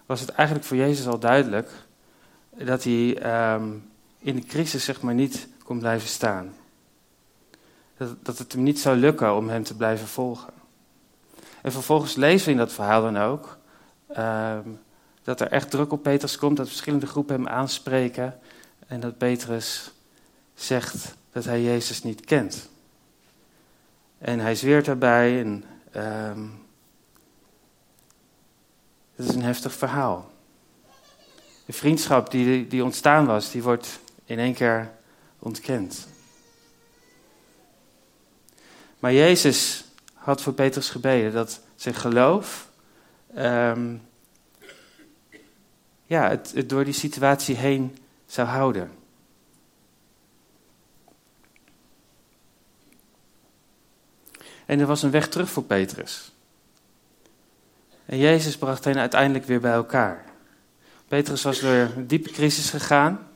was 0.05 0.19
het 0.19 0.29
eigenlijk 0.29 0.67
voor 0.67 0.77
Jezus 0.77 1.07
al 1.07 1.19
duidelijk 1.19 1.69
dat 2.57 2.83
hij 2.83 3.17
um, 3.53 3.89
in 4.19 4.35
de 4.35 4.45
crisis 4.45 4.85
zeg 4.85 5.01
maar 5.01 5.13
niet 5.13 5.47
kon 5.63 5.79
blijven 5.79 6.09
staan. 6.09 6.53
Dat 8.21 8.37
het 8.37 8.51
hem 8.51 8.63
niet 8.63 8.79
zou 8.79 8.97
lukken 8.97 9.35
om 9.35 9.49
hem 9.49 9.63
te 9.63 9.75
blijven 9.75 10.07
volgen. 10.07 10.53
En 11.61 11.71
vervolgens 11.71 12.15
lezen 12.15 12.45
we 12.45 12.51
in 12.51 12.57
dat 12.57 12.73
verhaal 12.73 13.01
dan 13.01 13.17
ook 13.17 13.56
um, 14.17 14.79
dat 15.23 15.41
er 15.41 15.51
echt 15.51 15.69
druk 15.69 15.91
op 15.91 16.03
Petrus 16.03 16.37
komt, 16.37 16.57
dat 16.57 16.67
verschillende 16.67 17.07
groepen 17.07 17.35
hem 17.35 17.47
aanspreken 17.47 18.39
en 18.87 18.99
dat 18.99 19.17
Petrus 19.17 19.91
zegt 20.53 21.15
dat 21.31 21.45
hij 21.45 21.61
Jezus 21.61 22.03
niet 22.03 22.25
kent. 22.25 22.69
En 24.17 24.39
hij 24.39 24.55
zweert 24.55 24.85
daarbij 24.85 25.39
en 25.39 25.63
um, 25.95 26.65
het 29.15 29.29
is 29.29 29.35
een 29.35 29.41
heftig 29.41 29.73
verhaal. 29.73 30.31
De 31.65 31.73
vriendschap 31.73 32.31
die, 32.31 32.67
die 32.67 32.83
ontstaan 32.83 33.25
was, 33.25 33.51
die 33.51 33.63
wordt 33.63 33.99
in 34.25 34.39
één 34.39 34.53
keer 34.53 34.91
ontkend. 35.39 36.07
Maar 38.99 39.13
Jezus 39.13 39.85
had 40.13 40.41
voor 40.41 40.53
Petrus 40.53 40.89
gebeden 40.89 41.33
dat 41.33 41.59
zijn 41.75 41.95
geloof 41.95 42.66
um, 43.37 44.01
ja, 46.05 46.29
het, 46.29 46.51
het 46.55 46.69
door 46.69 46.83
die 46.83 46.93
situatie 46.93 47.55
heen 47.55 47.97
zou 48.25 48.47
houden. 48.47 48.91
En 54.65 54.79
er 54.79 54.85
was 54.85 55.03
een 55.03 55.11
weg 55.11 55.29
terug 55.29 55.49
voor 55.49 55.63
Petrus. 55.63 56.31
En 58.05 58.17
Jezus 58.17 58.57
bracht 58.57 58.83
hen 58.83 58.97
uiteindelijk 58.97 59.45
weer 59.45 59.59
bij 59.59 59.73
elkaar. 59.73 60.25
Petrus 61.07 61.43
was 61.43 61.59
door 61.59 61.71
een 61.71 62.07
diepe 62.07 62.29
crisis 62.29 62.69
gegaan. 62.69 63.27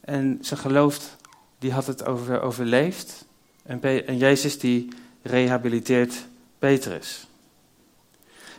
En 0.00 0.38
zijn 0.40 0.60
geloof, 0.60 1.16
die 1.58 1.72
had 1.72 1.86
het 1.86 2.04
over, 2.04 2.40
overleefd. 2.40 3.24
En, 3.62 3.82
en 4.06 4.16
Jezus 4.16 4.58
die 4.58 4.88
rehabiliteert 5.22 6.26
Petrus. 6.58 7.29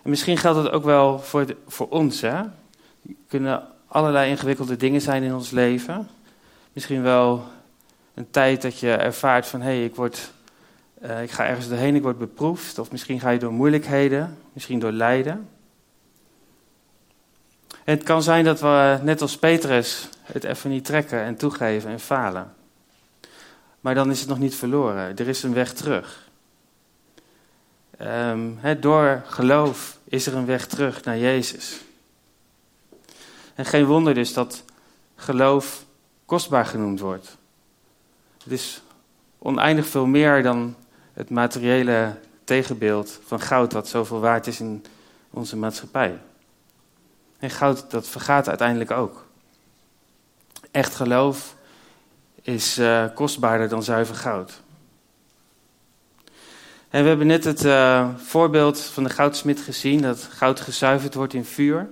En 0.04 0.10
misschien 0.10 0.38
geldt 0.38 0.64
het 0.64 0.72
ook 0.72 0.84
wel 0.84 1.20
voor, 1.20 1.56
voor 1.68 1.90
ons. 1.90 2.22
Hè? 2.22 2.28
Er 2.28 2.50
kunnen 3.28 3.68
allerlei 3.88 4.30
ingewikkelde 4.30 4.78
dingen 4.78 5.02
zijn 5.02 5.24
in 5.24 5.34
ons 5.34 5.50
leven. 5.50 6.10
Misschien 6.74 7.02
wel 7.02 7.44
een 8.14 8.30
tijd 8.30 8.62
dat 8.62 8.80
je 8.80 8.92
ervaart 8.92 9.48
van 9.48 9.62
hé, 9.62 9.66
hey, 9.66 9.84
ik, 9.84 9.96
word, 9.96 10.32
uh, 11.04 11.22
ik 11.22 11.32
ga 11.32 11.46
ergens 11.46 11.68
doorheen, 11.68 11.96
ik 11.96 12.02
word 12.02 12.18
beproefd. 12.18 12.80
Of 12.80 12.92
misschien 12.92 13.20
ga 13.20 13.30
je 13.30 13.40
door 13.40 13.54
moeilijkheden, 13.54 14.38
misschien 14.54 14.80
door 14.80 14.92
lijden. 14.92 15.50
En 17.84 17.96
het 17.96 18.04
kan 18.04 18.24
zijn 18.24 18.46
dat 18.46 18.60
we, 18.60 19.00
net 19.04 19.22
als 19.22 19.38
Petrus, 19.38 20.10
het 20.22 20.44
even 20.44 20.70
niet 20.70 20.86
trekken 20.86 21.22
en 21.22 21.36
toegeven 21.36 21.90
en 21.90 22.00
falen. 22.00 22.54
Maar 23.80 23.96
dan 23.96 24.12
is 24.12 24.20
het 24.20 24.30
nog 24.30 24.40
niet 24.40 24.56
verloren. 24.56 25.18
Er 25.18 25.28
is 25.28 25.44
een 25.44 25.54
weg 25.54 25.74
terug. 25.74 26.30
Um, 28.04 28.60
door 28.80 29.24
geloof 29.26 29.98
is 30.04 30.28
er 30.28 30.36
een 30.36 30.46
weg 30.46 30.68
terug 30.68 31.04
naar 31.04 31.18
Jezus. 31.18 31.82
En 33.56 33.66
geen 33.66 33.86
wonder 33.86 34.14
dus 34.14 34.34
dat 34.34 34.64
geloof 35.16 35.86
kostbaar 36.26 36.66
genoemd 36.66 37.00
wordt. 37.00 37.38
Het 38.44 38.52
is 38.52 38.82
oneindig 39.38 39.88
veel 39.88 40.06
meer 40.06 40.44
dan 40.44 40.76
het 41.14 41.30
materiële 41.30 42.18
tegenbeeld 42.44 43.20
van 43.26 43.40
goud, 43.40 43.74
wat 43.74 43.88
zoveel 43.88 44.20
waard 44.20 44.48
is 44.48 44.60
in 44.60 44.86
onze 45.30 45.58
maatschappij. 45.58 46.20
En 47.38 47.50
goud, 47.50 47.92
dat 47.92 48.08
vergaat 48.08 48.48
uiteindelijk 48.48 48.92
ook. 48.92 49.26
Echt 50.72 50.96
geloof 50.96 51.56
is 52.42 52.80
uh, 52.80 53.06
kostbaarder 53.16 53.70
dan 53.70 53.84
zuiver 53.84 54.16
goud. 54.16 54.62
En 56.92 57.02
we 57.02 57.08
hebben 57.08 57.28
net 57.28 57.44
het 57.44 57.66
uh, 57.66 58.10
voorbeeld 58.18 58.80
van 58.80 59.04
de 59.04 59.10
goudsmid 59.10 59.60
gezien, 59.62 60.02
dat 60.02 60.30
goud 60.32 60.60
gezuiverd 60.60 61.14
wordt 61.14 61.34
in 61.34 61.46
vuur. 61.46 61.90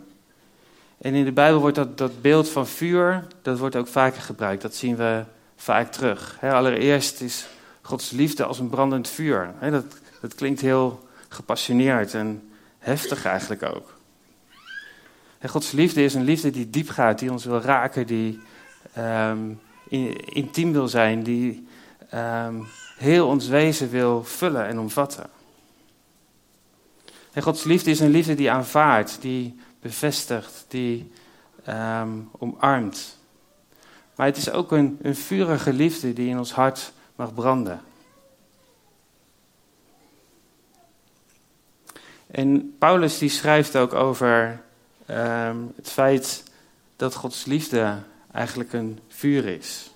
En 0.97 1.13
in 1.13 1.25
de 1.25 1.31
Bijbel 1.31 1.59
wordt 1.59 1.75
dat, 1.75 1.97
dat 1.97 2.21
beeld 2.21 2.49
van 2.49 2.67
vuur, 2.67 3.27
dat 3.41 3.59
wordt 3.59 3.75
ook 3.75 3.87
vaker 3.87 4.21
gebruikt. 4.21 4.61
Dat 4.61 4.75
zien 4.75 4.95
we 4.95 5.23
vaak 5.55 5.91
terug. 5.91 6.37
Allereerst 6.41 7.21
is 7.21 7.47
Gods 7.81 8.11
liefde 8.11 8.43
als 8.43 8.59
een 8.59 8.69
brandend 8.69 9.09
vuur. 9.09 9.53
Dat, 9.61 9.85
dat 10.21 10.35
klinkt 10.35 10.61
heel 10.61 11.07
gepassioneerd 11.29 12.13
en 12.13 12.49
heftig 12.79 13.25
eigenlijk 13.25 13.63
ook. 13.63 13.97
Gods 15.45 15.71
liefde 15.71 16.03
is 16.03 16.13
een 16.13 16.23
liefde 16.23 16.49
die 16.49 16.69
diep 16.69 16.89
gaat, 16.89 17.19
die 17.19 17.31
ons 17.31 17.45
wil 17.45 17.61
raken, 17.61 18.07
die 18.07 18.39
um, 18.97 19.59
intiem 20.25 20.71
wil 20.71 20.87
zijn, 20.87 21.23
die 21.23 21.67
um, 22.13 22.67
heel 22.99 23.27
ons 23.27 23.47
wezen 23.47 23.89
wil 23.89 24.23
vullen 24.23 24.65
en 24.65 24.79
omvatten. 24.79 25.29
En 27.31 27.41
Gods 27.41 27.63
liefde 27.63 27.89
is 27.89 27.99
een 27.99 28.09
liefde 28.09 28.35
die 28.35 28.51
aanvaardt, 28.51 29.17
die 29.21 29.59
bevestigt, 29.81 30.65
die 30.67 31.11
um, 31.67 32.29
omarmt. 32.31 33.17
Maar 34.15 34.25
het 34.25 34.37
is 34.37 34.51
ook 34.51 34.71
een, 34.71 34.99
een 35.01 35.15
vurige 35.15 35.73
liefde 35.73 36.13
die 36.13 36.29
in 36.29 36.37
ons 36.37 36.53
hart 36.53 36.91
mag 37.15 37.33
branden. 37.33 37.81
En 42.31 42.75
Paulus 42.77 43.17
die 43.17 43.29
schrijft 43.29 43.75
ook 43.75 43.93
over 43.93 44.61
um, 45.09 45.73
het 45.75 45.89
feit 45.89 46.43
dat 46.95 47.15
Gods 47.15 47.45
liefde 47.45 47.97
eigenlijk 48.31 48.73
een 48.73 48.99
vuur 49.07 49.45
is. 49.45 49.91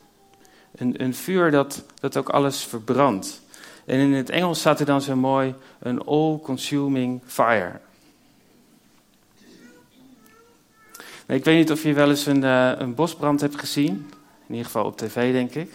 Een, 0.76 1.04
een 1.04 1.16
vuur 1.16 1.52
dat, 1.52 1.84
dat 2.00 2.18
ook 2.18 2.30
alles 2.30 2.64
verbrandt. 2.64 3.42
En 3.86 4.00
in 4.00 4.14
het 4.14 4.30
Engels 4.30 4.60
staat 4.60 4.80
er 4.80 4.86
dan 4.86 5.02
zo 5.02 5.16
mooi 5.16 5.56
een 5.80 6.02
all-consuming 6.02 7.22
fire. 7.26 7.80
Ik 11.26 11.44
weet 11.44 11.58
niet 11.58 11.72
of 11.72 11.84
je 11.84 11.94
wel 11.94 12.10
eens 12.10 12.26
een, 12.26 12.44
uh, 12.44 12.72
een 12.78 12.96
bosbrand 12.96 13.42
hebt 13.42 13.60
gezien. 13.60 14.12
In 14.48 14.50
ieder 14.50 14.66
geval 14.66 14.86
op 14.86 14.98
tv, 14.98 15.32
denk 15.32 15.56
ik. 15.56 15.72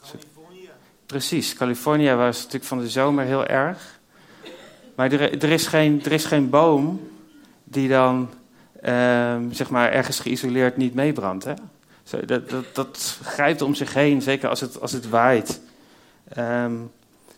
Californië. 0.00 0.68
Precies, 1.06 1.54
Californië 1.54 2.12
was 2.12 2.36
natuurlijk 2.36 2.64
van 2.64 2.78
de 2.78 2.88
zomer 2.88 3.24
heel 3.24 3.46
erg. 3.46 3.98
Maar 4.94 5.12
er, 5.12 5.42
er, 5.42 5.50
is, 5.50 5.66
geen, 5.66 6.04
er 6.04 6.12
is 6.12 6.24
geen 6.24 6.50
boom 6.50 7.10
die 7.64 7.88
dan 7.88 8.28
ehm, 8.80 9.52
zeg 9.52 9.70
maar 9.70 9.92
ergens 9.92 10.20
geïsoleerd 10.20 10.76
niet 10.76 10.94
meebrandt. 10.94 11.44
Hè? 11.44 11.54
Dat, 12.10 12.48
dat, 12.50 12.74
dat, 12.74 13.18
grijpt 13.22 13.62
om 13.62 13.74
zich 13.74 13.94
heen, 13.94 14.22
zeker 14.22 14.48
als 14.48 14.60
het, 14.60 14.80
als 14.80 14.92
het 14.92 15.08
waait. 15.08 15.60
Ehm, 16.28 16.76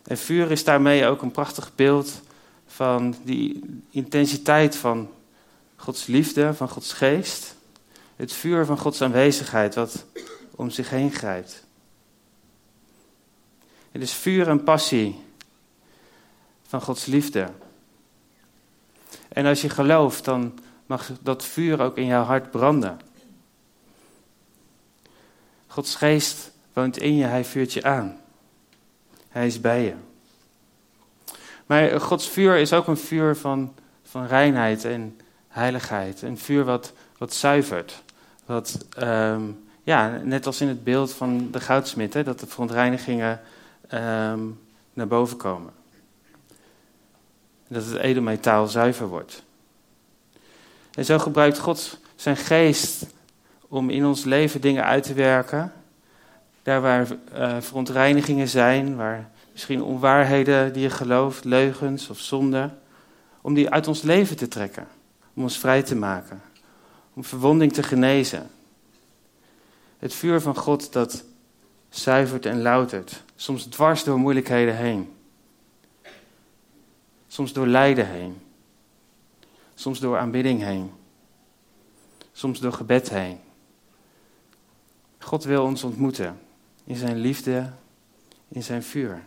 en 0.04 0.18
vuur 0.18 0.50
is 0.50 0.64
daarmee 0.64 1.06
ook 1.06 1.22
een 1.22 1.30
prachtig 1.30 1.74
beeld 1.74 2.20
van 2.66 3.16
die 3.24 3.62
intensiteit 3.90 4.76
van 4.76 5.10
Gods 5.76 6.06
liefde, 6.06 6.54
van 6.54 6.68
Gods 6.68 6.92
geest. 6.92 7.54
Het 8.16 8.32
vuur 8.32 8.64
van 8.66 8.78
Gods 8.78 9.02
aanwezigheid 9.02 9.74
wat 9.74 10.04
om 10.54 10.70
zich 10.70 10.90
heen 10.90 11.12
grijpt. 11.12 11.64
Het 13.90 14.02
is 14.02 14.12
vuur 14.12 14.48
en 14.48 14.64
passie 14.64 15.20
van 16.66 16.80
Gods 16.80 17.06
liefde. 17.06 17.48
En 19.28 19.46
als 19.46 19.60
je 19.60 19.68
gelooft, 19.68 20.24
dan 20.24 20.58
mag 20.86 21.10
dat 21.20 21.44
vuur 21.44 21.80
ook 21.80 21.96
in 21.96 22.06
jouw 22.06 22.24
hart 22.24 22.50
branden. 22.50 22.98
Gods 25.70 25.94
geest 25.94 26.50
woont 26.72 26.98
in 26.98 27.16
je, 27.16 27.24
hij 27.24 27.44
vuurt 27.44 27.72
je 27.72 27.82
aan. 27.82 28.20
Hij 29.28 29.46
is 29.46 29.60
bij 29.60 29.82
je. 29.84 29.94
Maar 31.66 32.00
Gods 32.00 32.28
vuur 32.28 32.56
is 32.56 32.72
ook 32.72 32.86
een 32.86 32.96
vuur 32.96 33.36
van, 33.36 33.74
van 34.02 34.26
reinheid 34.26 34.84
en 34.84 35.20
heiligheid. 35.48 36.22
Een 36.22 36.38
vuur 36.38 36.64
wat, 36.64 36.92
wat 37.18 37.34
zuivert. 37.34 38.02
Wat, 38.46 38.86
um, 38.98 39.64
ja, 39.82 40.20
net 40.24 40.46
als 40.46 40.60
in 40.60 40.68
het 40.68 40.84
beeld 40.84 41.12
van 41.12 41.50
de 41.50 41.60
goudsmid, 41.60 42.12
dat 42.12 42.40
de 42.40 42.46
verontreinigingen 42.46 43.40
um, 43.94 44.60
naar 44.92 45.06
boven 45.08 45.36
komen. 45.36 45.72
Dat 47.68 47.84
het 47.84 47.96
edelmetaal 47.96 48.66
zuiver 48.66 49.06
wordt. 49.06 49.42
En 50.94 51.04
zo 51.04 51.18
gebruikt 51.18 51.58
God 51.58 51.98
zijn 52.16 52.36
geest 52.36 53.06
om 53.70 53.90
in 53.90 54.06
ons 54.06 54.24
leven 54.24 54.60
dingen 54.60 54.84
uit 54.84 55.02
te 55.02 55.14
werken. 55.14 55.72
Daar 56.62 56.80
waar 56.80 57.06
uh, 57.34 57.60
verontreinigingen 57.60 58.48
zijn, 58.48 58.96
waar 58.96 59.30
misschien 59.52 59.82
onwaarheden 59.82 60.72
die 60.72 60.82
je 60.82 60.90
gelooft, 60.90 61.44
leugens 61.44 62.08
of 62.08 62.18
zonde, 62.18 62.70
om 63.40 63.54
die 63.54 63.70
uit 63.70 63.88
ons 63.88 64.02
leven 64.02 64.36
te 64.36 64.48
trekken, 64.48 64.86
om 65.34 65.42
ons 65.42 65.58
vrij 65.58 65.82
te 65.82 65.96
maken, 65.96 66.40
om 67.14 67.24
verwonding 67.24 67.72
te 67.72 67.82
genezen. 67.82 68.50
Het 69.98 70.14
vuur 70.14 70.40
van 70.40 70.56
God 70.56 70.92
dat 70.92 71.24
zuivert 71.88 72.46
en 72.46 72.62
loutert, 72.62 73.22
soms 73.36 73.64
dwars 73.64 74.04
door 74.04 74.18
moeilijkheden 74.18 74.76
heen, 74.76 75.12
soms 77.28 77.52
door 77.52 77.66
lijden 77.66 78.06
heen, 78.06 78.40
soms 79.74 80.00
door 80.00 80.18
aanbidding 80.18 80.62
heen, 80.62 80.90
soms 82.32 82.60
door 82.60 82.72
gebed 82.72 83.10
heen. 83.10 83.38
God 85.20 85.44
wil 85.44 85.64
ons 85.64 85.84
ontmoeten 85.84 86.40
in 86.84 86.96
zijn 86.96 87.16
liefde, 87.16 87.70
in 88.48 88.62
zijn 88.62 88.82
vuur. 88.82 89.22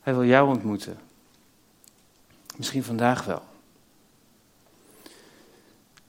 Hij 0.00 0.14
wil 0.14 0.24
jou 0.24 0.48
ontmoeten. 0.48 0.98
Misschien 2.56 2.84
vandaag 2.84 3.24
wel. 3.24 3.42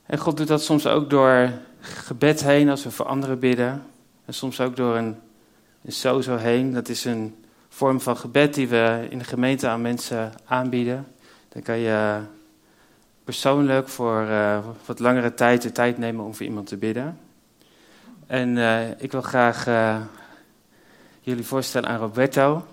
En 0.06 0.18
God 0.18 0.36
doet 0.36 0.48
dat 0.48 0.62
soms 0.62 0.86
ook 0.86 1.10
door 1.10 1.52
gebed 1.80 2.42
heen, 2.42 2.68
als 2.68 2.84
we 2.84 2.90
voor 2.90 3.06
anderen 3.06 3.38
bidden. 3.38 3.86
En 4.24 4.34
soms 4.34 4.60
ook 4.60 4.76
door 4.76 4.96
een, 4.96 5.16
een 5.82 5.92
sozo 5.92 6.36
heen. 6.36 6.72
Dat 6.72 6.88
is 6.88 7.04
een 7.04 7.44
vorm 7.68 8.00
van 8.00 8.16
gebed 8.16 8.54
die 8.54 8.68
we 8.68 9.06
in 9.10 9.18
de 9.18 9.24
gemeente 9.24 9.68
aan 9.68 9.82
mensen 9.82 10.32
aanbieden. 10.44 11.06
Dan 11.48 11.62
kan 11.62 11.78
je 11.78 12.20
persoonlijk 13.24 13.88
voor 13.88 14.22
uh, 14.22 14.66
wat 14.84 14.98
langere 14.98 15.34
tijd 15.34 15.62
de 15.62 15.72
tijd 15.72 15.98
nemen 15.98 16.24
om 16.24 16.34
voor 16.34 16.46
iemand 16.46 16.66
te 16.66 16.76
bidden. 16.76 17.18
En 18.26 18.56
uh, 18.56 19.00
ik 19.00 19.12
wil 19.12 19.22
graag 19.22 19.66
uh, 19.66 20.00
jullie 21.20 21.46
voorstellen 21.46 21.88
aan 21.88 21.98
Roberto. 21.98 22.66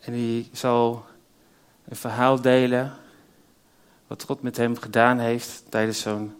En 0.00 0.12
die 0.12 0.48
zal 0.52 1.06
een 1.88 1.96
verhaal 1.96 2.40
delen 2.40 2.92
wat 4.06 4.22
God 4.22 4.42
met 4.42 4.56
hem 4.56 4.76
gedaan 4.76 5.18
heeft 5.18 5.64
tijdens 5.68 6.00
zo'n 6.00 6.34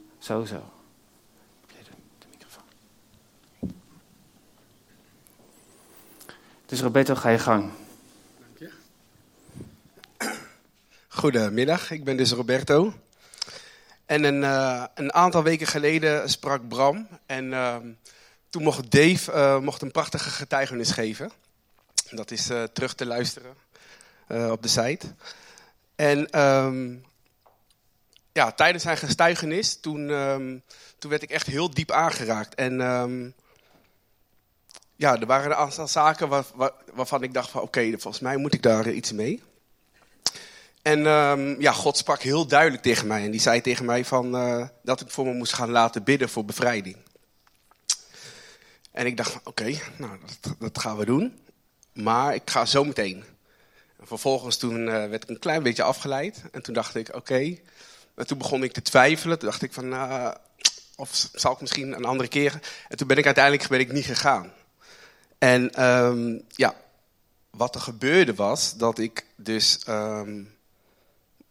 microfoon. 2.30 2.64
Dus 6.66 6.80
Roberto, 6.80 7.14
ga 7.14 7.28
je 7.28 7.38
gang. 7.38 7.70
Goedemiddag, 11.08 11.90
ik 11.90 12.04
ben 12.04 12.16
dus 12.16 12.32
Roberto. 12.32 12.94
En 14.10 14.24
een, 14.24 14.42
uh, 14.42 14.84
een 14.94 15.12
aantal 15.12 15.42
weken 15.42 15.66
geleden 15.66 16.30
sprak 16.30 16.68
Bram. 16.68 17.08
En 17.26 17.44
uh, 17.44 17.76
toen 18.48 18.62
mocht 18.62 18.90
Dave 18.90 19.32
uh, 19.32 19.58
mocht 19.58 19.82
een 19.82 19.90
prachtige 19.90 20.30
getuigenis 20.30 20.90
geven. 20.90 21.30
Dat 22.10 22.30
is 22.30 22.50
uh, 22.50 22.62
terug 22.62 22.94
te 22.94 23.06
luisteren 23.06 23.54
op 24.28 24.62
de 24.62 24.68
site. 24.68 25.06
En 25.96 26.40
um, 26.40 27.04
ja, 28.32 28.52
tijdens 28.52 28.82
zijn 28.82 28.96
getuigenis, 28.96 29.80
toen, 29.80 30.08
um, 30.08 30.62
toen 30.98 31.10
werd 31.10 31.22
ik 31.22 31.30
echt 31.30 31.46
heel 31.46 31.70
diep 31.70 31.90
aangeraakt. 31.90 32.54
En 32.54 32.74
ja, 34.96 35.20
er 35.20 35.26
waren 35.26 35.50
een 35.50 35.56
aantal 35.56 35.88
zaken 35.88 36.28
waar, 36.28 36.44
waar, 36.54 36.72
waarvan 36.92 37.22
ik 37.22 37.34
dacht 37.34 37.50
van 37.50 37.62
oké, 37.62 37.90
volgens 37.90 38.20
mij 38.20 38.36
moet 38.36 38.54
ik 38.54 38.62
daar 38.62 38.90
iets 38.90 39.12
mee. 39.12 39.42
En 40.90 41.06
um, 41.06 41.60
ja, 41.60 41.72
God 41.72 41.96
sprak 41.96 42.22
heel 42.22 42.46
duidelijk 42.46 42.82
tegen 42.82 43.06
mij. 43.06 43.24
En 43.24 43.30
die 43.30 43.40
zei 43.40 43.60
tegen 43.60 43.84
mij 43.84 44.04
van, 44.04 44.34
uh, 44.34 44.68
dat 44.82 45.00
ik 45.00 45.10
voor 45.10 45.26
me 45.26 45.32
moest 45.32 45.52
gaan 45.52 45.70
laten 45.70 46.04
bidden 46.04 46.28
voor 46.28 46.44
bevrijding. 46.44 46.96
En 48.92 49.06
ik 49.06 49.16
dacht, 49.16 49.40
oké, 49.44 49.78
nou, 49.96 50.18
dat, 50.40 50.54
dat, 50.58 50.78
gaan 50.78 50.96
we 50.96 51.04
doen. 51.04 51.38
Maar 51.92 52.34
ik 52.34 52.50
ga 52.50 52.64
zo 52.64 52.84
meteen. 52.84 53.24
En 53.98 54.06
vervolgens 54.06 54.56
toen 54.56 54.80
uh, 54.80 54.86
werd 54.86 55.22
ik 55.22 55.28
een 55.28 55.38
klein 55.38 55.62
beetje 55.62 55.82
afgeleid. 55.82 56.42
En 56.52 56.62
toen 56.62 56.74
dacht 56.74 56.94
ik, 56.94 57.14
oké. 57.14 57.58
En 58.14 58.26
toen 58.26 58.38
begon 58.38 58.62
ik 58.62 58.72
te 58.72 58.82
twijfelen. 58.82 59.38
Toen 59.38 59.48
dacht 59.48 59.62
ik 59.62 59.72
van, 59.72 59.92
uh, 59.92 60.30
of 60.96 61.28
zal 61.32 61.52
ik 61.52 61.60
misschien 61.60 61.92
een 61.92 62.04
andere 62.04 62.28
keer. 62.28 62.60
En 62.88 62.96
toen 62.96 63.06
ben 63.06 63.16
ik 63.16 63.26
uiteindelijk 63.26 63.68
ben 63.68 63.80
ik 63.80 63.92
niet 63.92 64.06
gegaan. 64.06 64.52
En 65.38 65.84
um, 65.86 66.42
ja, 66.48 66.74
wat 67.50 67.74
er 67.74 67.80
gebeurde 67.80 68.34
was 68.34 68.76
dat 68.76 68.98
ik 68.98 69.26
dus... 69.36 69.80
Um, 69.88 70.58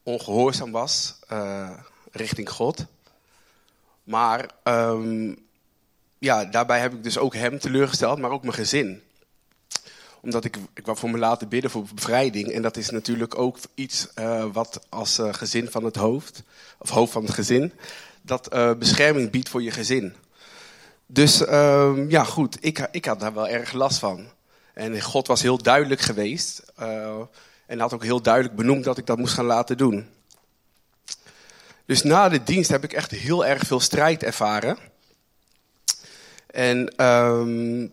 ongehoorzaam 0.09 0.71
was 0.71 1.15
uh, 1.31 1.69
richting 2.11 2.49
God. 2.49 2.85
Maar 4.03 4.49
um, 4.63 5.37
ja, 6.17 6.45
daarbij 6.45 6.79
heb 6.79 6.93
ik 6.93 7.03
dus 7.03 7.17
ook 7.17 7.33
hem 7.33 7.59
teleurgesteld, 7.59 8.19
maar 8.19 8.31
ook 8.31 8.41
mijn 8.41 8.53
gezin. 8.53 9.01
Omdat 10.21 10.45
ik, 10.45 10.57
ik 10.73 10.85
wou 10.85 10.97
voor 10.97 11.09
me 11.09 11.17
laten 11.17 11.47
bidden 11.47 11.71
voor 11.71 11.85
bevrijding. 11.93 12.51
En 12.51 12.61
dat 12.61 12.77
is 12.77 12.89
natuurlijk 12.89 13.37
ook 13.37 13.57
iets 13.75 14.07
uh, 14.15 14.45
wat 14.51 14.79
als 14.89 15.19
uh, 15.19 15.33
gezin 15.33 15.71
van 15.71 15.83
het 15.83 15.95
hoofd, 15.95 16.43
of 16.77 16.89
hoofd 16.89 17.11
van 17.11 17.23
het 17.23 17.33
gezin, 17.33 17.73
dat 18.21 18.49
bescherming 18.79 19.31
biedt 19.31 19.49
voor 19.49 19.61
je 19.61 19.71
gezin. 19.71 20.13
Dus 21.05 21.41
um, 21.41 22.09
ja, 22.09 22.23
goed, 22.23 22.57
ik, 22.59 22.87
ik 22.91 23.05
had 23.05 23.19
daar 23.19 23.33
wel 23.33 23.47
erg 23.47 23.71
last 23.71 23.99
van. 23.99 24.27
En 24.73 25.01
God 25.01 25.27
was 25.27 25.41
heel 25.41 25.57
duidelijk 25.57 26.01
geweest. 26.01 26.63
En 27.69 27.79
had 27.79 27.93
ook 27.93 28.03
heel 28.03 28.21
duidelijk 28.21 28.55
benoemd 28.55 28.83
dat 28.83 28.97
ik 28.97 29.05
dat 29.05 29.17
moest 29.17 29.33
gaan 29.33 29.45
laten 29.45 29.77
doen. 29.77 30.09
Dus 31.85 32.03
na 32.03 32.29
de 32.29 32.43
dienst 32.43 32.69
heb 32.69 32.83
ik 32.83 32.93
echt 32.93 33.11
heel 33.11 33.45
erg 33.45 33.63
veel 33.63 33.79
strijd 33.79 34.23
ervaren. 34.23 34.77
En 36.47 37.05
um, 37.05 37.91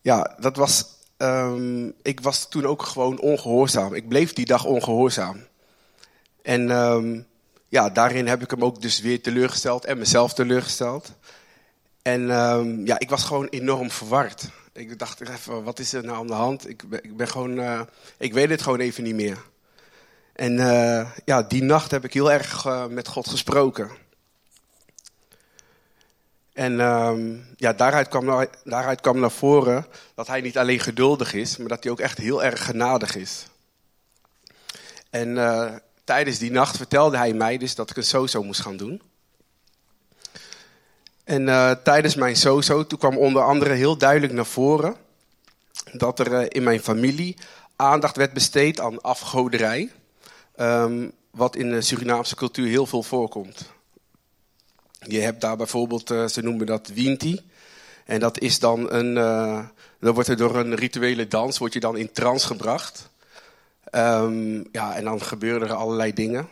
ja, 0.00 0.36
dat 0.40 0.56
was. 0.56 0.84
Um, 1.16 1.94
ik 2.02 2.20
was 2.20 2.48
toen 2.48 2.66
ook 2.66 2.82
gewoon 2.82 3.20
ongehoorzaam. 3.20 3.94
Ik 3.94 4.08
bleef 4.08 4.32
die 4.32 4.46
dag 4.46 4.64
ongehoorzaam. 4.64 5.46
En 6.42 6.70
um, 6.70 7.26
ja, 7.68 7.90
daarin 7.90 8.26
heb 8.26 8.42
ik 8.42 8.50
hem 8.50 8.64
ook 8.64 8.82
dus 8.82 9.00
weer 9.00 9.22
teleurgesteld 9.22 9.84
en 9.84 9.98
mezelf 9.98 10.34
teleurgesteld. 10.34 11.12
En 12.02 12.26
ja, 12.84 12.98
ik 12.98 13.10
was 13.10 13.24
gewoon 13.24 13.46
enorm 13.48 13.90
verward. 13.90 14.48
Ik 14.78 14.98
dacht 14.98 15.20
even, 15.20 15.64
wat 15.64 15.78
is 15.78 15.92
er 15.92 16.04
nou 16.04 16.18
aan 16.18 16.26
de 16.26 16.32
hand? 16.32 16.68
Ik 16.68 16.82
ik 16.82 17.16
ben 17.16 17.28
gewoon, 17.28 17.58
uh, 17.58 17.80
ik 18.18 18.32
weet 18.32 18.50
het 18.50 18.62
gewoon 18.62 18.78
even 18.78 19.02
niet 19.02 19.14
meer. 19.14 19.38
En 20.32 20.52
uh, 20.52 21.10
ja, 21.24 21.42
die 21.42 21.62
nacht 21.62 21.90
heb 21.90 22.04
ik 22.04 22.12
heel 22.12 22.32
erg 22.32 22.64
uh, 22.64 22.86
met 22.86 23.08
God 23.08 23.28
gesproken. 23.28 23.90
En 26.52 26.80
um, 26.80 27.46
ja, 27.56 27.72
daaruit 27.72 28.08
kwam, 28.08 28.24
naar, 28.24 28.48
daaruit 28.64 29.00
kwam 29.00 29.20
naar 29.20 29.30
voren 29.30 29.86
dat 30.14 30.26
hij 30.26 30.40
niet 30.40 30.58
alleen 30.58 30.80
geduldig 30.80 31.32
is, 31.34 31.56
maar 31.56 31.68
dat 31.68 31.82
hij 31.82 31.92
ook 31.92 32.00
echt 32.00 32.18
heel 32.18 32.44
erg 32.44 32.64
genadig 32.64 33.14
is. 33.14 33.46
En 35.10 35.34
tijdens 36.04 36.38
die 36.38 36.50
nacht 36.50 36.76
vertelde 36.76 37.16
hij 37.16 37.32
mij 37.32 37.58
dus 37.58 37.74
dat 37.74 37.90
ik 37.90 37.96
een 37.96 38.02
sozo 38.04 38.42
moest 38.42 38.60
gaan 38.60 38.76
doen. 38.76 39.02
En 41.28 41.46
uh, 41.46 41.70
tijdens 41.70 42.14
mijn 42.14 42.36
sozo, 42.36 42.86
toen 42.86 42.98
kwam 42.98 43.16
onder 43.16 43.42
andere 43.42 43.74
heel 43.74 43.98
duidelijk 43.98 44.32
naar 44.32 44.46
voren 44.46 44.96
dat 45.92 46.18
er 46.18 46.32
uh, 46.32 46.46
in 46.48 46.62
mijn 46.62 46.80
familie 46.80 47.36
aandacht 47.76 48.16
werd 48.16 48.32
besteed 48.32 48.80
aan 48.80 49.00
afgoderij. 49.00 49.92
Um, 50.56 51.12
wat 51.30 51.56
in 51.56 51.70
de 51.70 51.80
Surinaamse 51.80 52.34
cultuur 52.34 52.68
heel 52.68 52.86
veel 52.86 53.02
voorkomt. 53.02 53.72
Je 54.98 55.20
hebt 55.20 55.40
daar 55.40 55.56
bijvoorbeeld, 55.56 56.10
uh, 56.10 56.26
ze 56.26 56.42
noemen 56.42 56.66
dat 56.66 56.88
Winti. 56.88 57.40
En 58.04 58.20
dat 58.20 58.38
is 58.38 58.58
dan 58.58 58.92
een, 58.92 59.14
dan 60.00 60.14
wordt 60.14 60.28
er 60.28 60.36
door 60.36 60.56
een 60.56 60.74
rituele 60.74 61.28
dans, 61.28 61.58
word 61.58 61.72
je 61.72 61.80
dan 61.80 61.96
in 61.96 62.12
trance 62.12 62.46
gebracht. 62.46 63.10
Um, 63.92 64.68
ja, 64.72 64.96
en 64.96 65.04
dan 65.04 65.22
gebeuren 65.22 65.68
er 65.68 65.74
allerlei 65.74 66.12
dingen. 66.12 66.48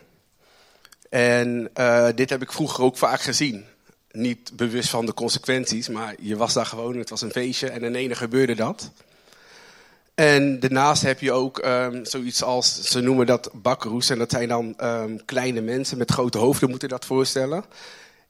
En 1.09 1.71
dit 2.15 2.29
heb 2.29 2.41
ik 2.41 2.51
vroeger 2.51 2.83
ook 2.83 2.97
vaak 2.97 3.21
gezien 3.21 3.65
niet 4.11 4.51
bewust 4.53 4.89
van 4.89 5.05
de 5.05 5.13
consequenties, 5.13 5.89
maar 5.89 6.15
je 6.19 6.37
was 6.37 6.53
daar 6.53 6.65
gewoon, 6.65 6.97
het 6.97 7.09
was 7.09 7.21
een 7.21 7.31
feestje 7.31 7.69
en 7.69 7.83
in 7.83 7.95
ene 7.95 8.15
gebeurde 8.15 8.55
dat. 8.55 8.91
En 10.15 10.59
daarnaast 10.59 11.01
heb 11.01 11.19
je 11.19 11.31
ook 11.31 11.65
um, 11.65 12.05
zoiets 12.05 12.43
als, 12.43 12.81
ze 12.81 13.01
noemen 13.01 13.25
dat 13.25 13.49
bakroes, 13.53 14.09
en 14.09 14.17
dat 14.17 14.31
zijn 14.31 14.47
dan 14.47 14.73
um, 14.83 15.25
kleine 15.25 15.61
mensen 15.61 15.97
met 15.97 16.11
grote 16.11 16.37
hoofden, 16.37 16.69
moeten 16.69 16.89
dat 16.89 17.05
voorstellen. 17.05 17.63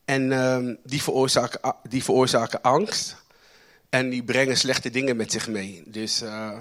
En 0.06 0.32
um, 0.32 0.78
die, 0.84 1.02
veroorzaken, 1.02 1.76
die 1.90 2.04
veroorzaken 2.04 2.62
angst 2.62 3.16
en 3.90 4.10
die 4.10 4.24
brengen 4.24 4.58
slechte 4.58 4.90
dingen 4.90 5.16
met 5.16 5.32
zich 5.32 5.48
mee. 5.48 5.84
Dus 5.86 6.22
uh, 6.22 6.58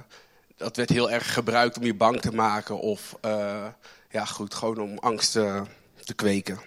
dat 0.56 0.76
werd 0.76 0.90
heel 0.90 1.10
erg 1.10 1.32
gebruikt 1.32 1.76
om 1.76 1.84
je 1.84 1.94
bang 1.94 2.20
te 2.20 2.32
maken 2.32 2.78
of 2.80 3.16
uh, 3.24 3.66
ja, 4.10 4.24
goed, 4.24 4.54
gewoon 4.54 4.80
om 4.80 4.98
angst 4.98 5.36
uh, 5.36 5.60
te 6.04 6.14
kweken. 6.14 6.58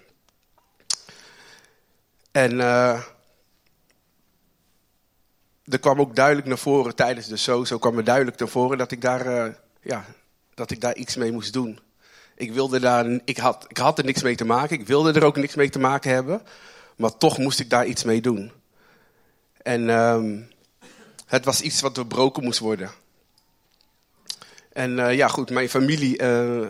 En 2.31 2.53
uh, 2.53 3.01
er 5.63 5.79
kwam 5.79 5.99
ook 5.99 6.15
duidelijk 6.15 6.47
naar 6.47 6.57
voren 6.57 6.95
tijdens 6.95 7.27
de 7.27 7.37
show, 7.37 7.65
zo 7.65 7.77
kwam 7.77 7.97
er 7.97 8.03
duidelijk 8.03 8.39
naar 8.39 8.47
voren 8.47 8.77
dat 8.77 8.91
ik 8.91 9.01
daar, 9.01 9.27
uh, 9.27 9.53
ja, 9.81 10.05
dat 10.53 10.71
ik 10.71 10.81
daar 10.81 10.95
iets 10.95 11.15
mee 11.15 11.31
moest 11.31 11.53
doen. 11.53 11.79
Ik, 12.35 12.53
wilde 12.53 12.79
daar, 12.79 13.19
ik, 13.25 13.37
had, 13.37 13.65
ik 13.67 13.77
had 13.77 13.97
er 13.97 14.05
niks 14.05 14.23
mee 14.23 14.35
te 14.35 14.45
maken, 14.45 14.79
ik 14.79 14.87
wilde 14.87 15.13
er 15.13 15.25
ook 15.25 15.35
niks 15.35 15.55
mee 15.55 15.69
te 15.69 15.79
maken 15.79 16.13
hebben, 16.13 16.41
maar 16.95 17.17
toch 17.17 17.37
moest 17.37 17.59
ik 17.59 17.69
daar 17.69 17.85
iets 17.85 18.03
mee 18.03 18.21
doen. 18.21 18.51
En 19.61 19.89
um, 19.89 20.49
het 21.25 21.45
was 21.45 21.61
iets 21.61 21.81
wat 21.81 21.95
doorbroken 21.95 22.43
moest 22.43 22.59
worden. 22.59 22.91
En 24.73 24.97
uh, 24.97 25.15
ja, 25.15 25.27
goed, 25.27 25.49
mijn 25.49 25.69
familie, 25.69 26.23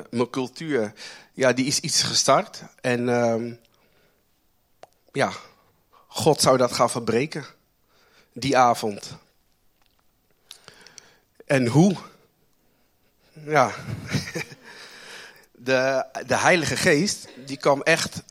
mijn 0.10 0.30
cultuur, 0.30 0.93
ja, 1.34 1.54
die 1.54 1.65
is 1.65 1.80
iets 1.80 2.04
gestart. 2.04 2.63
En 2.82 3.08
um, 3.08 3.60
ja, 5.12 5.32
God 6.08 6.41
zou 6.41 6.58
dat 6.58 6.72
gaan 6.72 6.89
verbreken. 6.89 7.45
Die 8.34 8.58
avond. 8.58 9.17
En 11.45 11.67
hoe? 11.67 11.95
Ja. 13.45 13.72
De, 15.62 16.06
de 16.28 16.38
Heilige 16.38 16.78
Geest, 16.78 17.28
die 17.45 17.58
kwam 17.58 17.82
echt 17.82 18.24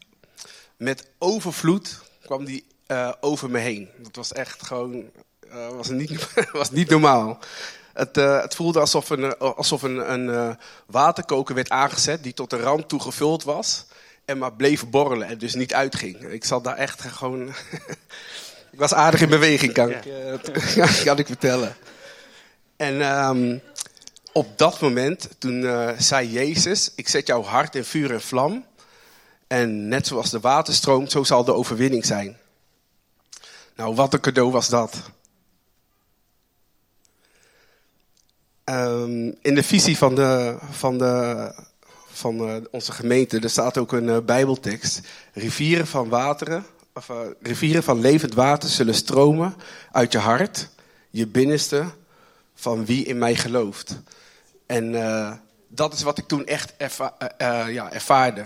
met 0.76 1.08
overvloed 1.18 2.00
kwam 2.24 2.44
die, 2.44 2.66
uh, 2.86 3.12
over 3.20 3.50
me 3.50 3.58
heen. 3.58 3.88
Dat 3.96 4.16
was 4.16 4.32
echt 4.32 4.66
gewoon, 4.66 5.10
uh, 5.46 5.68
was, 5.68 5.88
niet, 5.88 6.32
was 6.52 6.70
niet 6.70 6.88
normaal. 6.88 7.38
Het, 7.92 8.16
uh, 8.16 8.40
het 8.40 8.54
voelde 8.54 8.80
alsof 8.80 9.10
een, 9.10 9.38
alsof 9.38 9.82
een, 9.82 10.12
een 10.12 10.58
waterkoker 10.86 11.54
werd 11.54 11.70
aangezet 11.70 12.22
die 12.22 12.34
tot 12.34 12.50
de 12.50 12.60
rand 12.60 12.88
toe 12.88 13.00
gevuld 13.00 13.44
was. 13.44 13.86
En 14.28 14.38
maar 14.38 14.52
bleef 14.52 14.88
borrelen 14.88 15.28
en 15.28 15.38
dus 15.38 15.54
niet 15.54 15.74
uitging. 15.74 16.22
Ik 16.22 16.44
zat 16.44 16.64
daar 16.64 16.76
echt 16.76 17.00
gewoon... 17.00 17.48
ik 18.72 18.78
was 18.78 18.94
aardig 18.94 19.20
in 19.20 19.28
beweging, 19.28 19.72
kan, 19.72 19.90
ik, 19.90 20.04
uh, 20.04 21.02
kan 21.04 21.18
ik 21.18 21.26
vertellen. 21.26 21.76
En 22.76 23.00
um, 23.00 23.60
op 24.32 24.58
dat 24.58 24.80
moment, 24.80 25.28
toen 25.38 25.92
zei 25.98 26.30
Jezus, 26.30 26.92
ik 26.94 27.08
zet 27.08 27.26
jouw 27.26 27.42
hart 27.42 27.74
in 27.74 27.84
vuur 27.84 28.12
en 28.12 28.20
vlam. 28.20 28.64
En 29.46 29.88
net 29.88 30.06
zoals 30.06 30.30
de 30.30 30.40
water 30.40 30.74
stroomt, 30.74 31.10
zo 31.10 31.24
zal 31.24 31.44
de 31.44 31.54
overwinning 31.54 32.06
zijn. 32.06 32.36
Nou, 33.76 33.94
wat 33.94 34.14
een 34.14 34.20
cadeau 34.20 34.50
was 34.50 34.68
dat. 34.68 35.10
Um, 38.64 39.36
in 39.42 39.54
de 39.54 39.62
visie 39.62 39.96
van, 39.96 40.14
de, 40.14 40.58
van, 40.70 40.98
de, 40.98 41.52
van 42.18 42.48
uh, 42.48 42.56
onze 42.70 42.92
gemeente, 42.92 43.38
er 43.38 43.50
staat 43.50 43.78
ook 43.78 43.92
een 43.92 44.08
uh, 44.08 44.18
bijbeltekst. 44.18 45.00
Rivieren 45.32 45.86
van 45.86 46.08
wateren, 46.08 46.66
of 46.94 47.08
uh, 47.08 47.16
rivieren 47.42 47.82
van 47.82 48.00
levend 48.00 48.34
water 48.34 48.68
zullen 48.68 48.94
stromen 48.94 49.54
uit 49.92 50.12
je 50.12 50.18
hart, 50.18 50.68
je 51.10 51.26
binnenste, 51.26 51.84
van 52.54 52.84
wie 52.84 53.04
in 53.04 53.18
mij 53.18 53.34
gelooft. 53.34 54.00
En 54.66 54.92
dat 55.68 55.92
is 55.92 56.02
wat 56.02 56.18
ik 56.18 56.26
toen 56.26 56.46
echt 56.46 56.74
ja, 57.68 57.92
ervaarde. 57.92 58.44